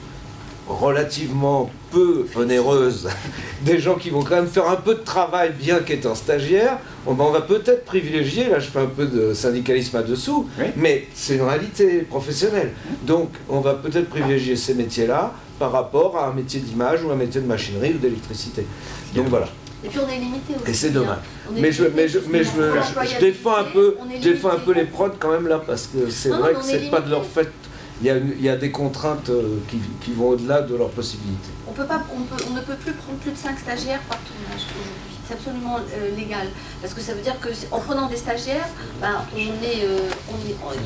[0.69, 3.09] relativement peu onéreuse,
[3.62, 7.14] des gens qui vont quand même faire un peu de travail bien qu'étant stagiaires, on,
[7.14, 11.07] ben, on va peut-être privilégier, là je fais un peu de syndicalisme à dessous, mais
[11.14, 12.73] c'est une réalité professionnelle.
[13.03, 17.17] Donc on va peut-être privilégier ces métiers-là par rapport à un métier d'image ou un
[17.17, 18.67] métier de machinerie ou d'électricité.
[19.14, 19.49] Donc voilà.
[19.85, 20.71] Et puis on est limité aussi.
[20.71, 21.19] Et c'est dommage.
[21.19, 21.53] Hein.
[21.55, 25.11] Mais je, mais je, mais je, je, défends un peu, défends un peu les prods
[25.19, 27.49] quand même là parce que c'est vrai que c'est pas de leur fait
[28.03, 29.59] il y, a, des contraintes euh,
[30.03, 31.51] qui, vont au-delà de leurs possibilités.
[31.67, 36.16] On, ne peut plus prendre plus de 5 stagiaires par tournage aujourd'hui c'est absolument euh,
[36.16, 36.49] légal.
[36.81, 38.68] Parce que ça veut dire qu'en prenant des stagiaires,
[39.01, 39.99] ben, on est, euh,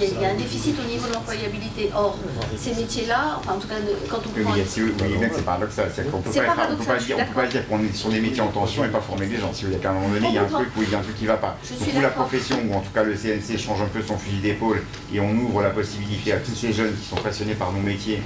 [0.00, 1.90] il y, a un déficit au niveau de l'employabilité.
[1.94, 2.18] Or,
[2.56, 3.74] ces métiers-là, enfin en tout cas,
[4.08, 4.52] quand on prend...
[4.54, 5.90] Oui, si vous voyez bien que c'est paradoxal.
[6.12, 9.26] On ne peut, pas dire, qu'on est sur des métiers en tension et pas former
[9.26, 9.52] des gens.
[9.52, 10.94] Si vous voulez qu'à un moment donné, il y a un truc où il y
[10.94, 11.56] a un truc qui ne va pas.
[11.68, 14.82] Donc, la profession, ou en tout cas le CNC, change un peu son fusil d'épaule
[15.12, 18.22] et on ouvre la possibilité à tous ces jeunes qui sont passionnés par nos métiers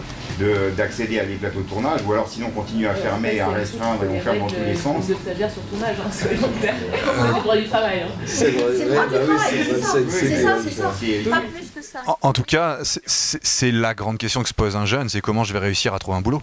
[0.76, 4.08] d'accéder à des plateaux de tournage, ou alors sinon continuer à fermer, à restreindre et
[4.08, 5.04] on ferme dans tous les sens.
[6.10, 8.02] C'est le droit du travail.
[8.02, 8.08] Hein.
[8.26, 9.66] C'est le droit du travail,
[10.08, 11.30] c'est ça, c'est ça.
[11.30, 12.00] Pas plus que ça.
[12.20, 15.52] En, tout cas, c'est la grande question que se pose un jeune, c'est comment je
[15.52, 16.42] vais réussir à trouver un boulot?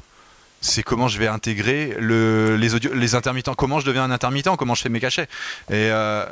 [0.62, 4.55] C'est comment je vais intégrer le, les, audio, les intermittents, comment je deviens un intermittent,
[4.57, 5.28] comment je fais mes cachets?
[5.70, 6.26] Et, euh,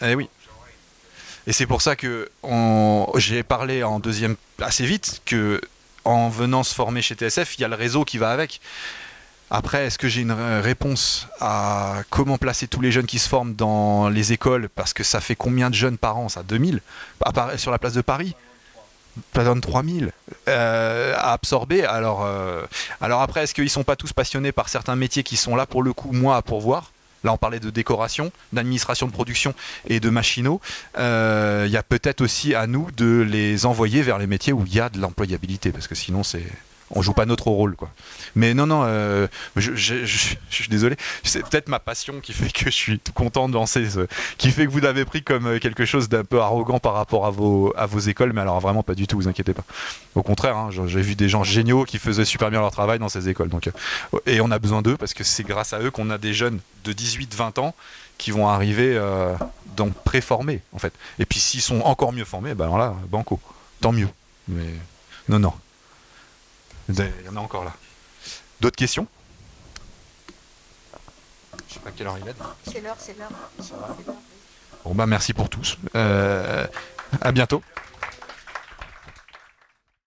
[0.00, 0.28] et oui.
[1.46, 2.28] Et c'est pour ça que
[3.16, 5.60] j'ai parlé en deuxième assez vite que
[6.04, 8.60] en venant se former chez TSF, il y a le réseau qui va avec.
[9.54, 13.54] Après, est-ce que j'ai une réponse à comment placer tous les jeunes qui se forment
[13.54, 14.70] dans les écoles?
[14.70, 16.30] Parce que ça fait combien de jeunes par an?
[16.30, 16.80] Ça 2000
[17.58, 18.34] Sur la place de Paris?
[19.34, 20.10] Pas de 3000
[20.48, 21.84] euh, à absorber?
[21.84, 22.62] Alors, euh,
[23.02, 25.66] alors après, est-ce qu'ils ne sont pas tous passionnés par certains métiers qui sont là
[25.66, 26.90] pour le coup, moi, à pourvoir?
[27.22, 29.54] Là, on parlait de décoration, d'administration de production
[29.86, 30.62] et de machinaux.
[30.96, 34.64] Euh, il y a peut-être aussi à nous de les envoyer vers les métiers où
[34.66, 36.46] il y a de l'employabilité, parce que sinon, c'est
[36.92, 37.90] on joue pas notre rôle quoi.
[38.34, 39.26] Mais non non, euh,
[39.56, 40.04] je,
[40.50, 43.88] suis désolé, c'est peut-être ma passion qui fait que je suis tout content de lancer,
[43.90, 44.06] ce,
[44.38, 47.26] qui fait que vous l'avez pris comme euh, quelque chose d'un peu arrogant par rapport
[47.26, 49.64] à vos à vos écoles, mais alors vraiment pas du tout, vous inquiétez pas.
[50.14, 53.08] Au contraire, hein, j'ai vu des gens géniaux qui faisaient super bien leur travail dans
[53.08, 55.90] ces écoles, donc euh, et on a besoin d'eux parce que c'est grâce à eux
[55.90, 57.74] qu'on a des jeunes de 18-20 ans
[58.18, 59.00] qui vont arriver
[59.76, 60.92] dans préformés en fait.
[61.18, 63.40] Et puis s'ils sont encore mieux formés, ben là, banco,
[63.80, 64.08] tant mieux.
[64.48, 64.74] Mais
[65.28, 65.52] non non.
[66.88, 67.72] Il y en a encore là.
[68.60, 69.06] D'autres questions?
[71.68, 72.34] Je sais pas quelle heure il est.
[72.70, 73.30] C'est l'heure, c'est l'heure.
[74.84, 75.78] Bon bah merci pour tous.
[75.94, 76.66] Euh,
[77.20, 77.62] À bientôt.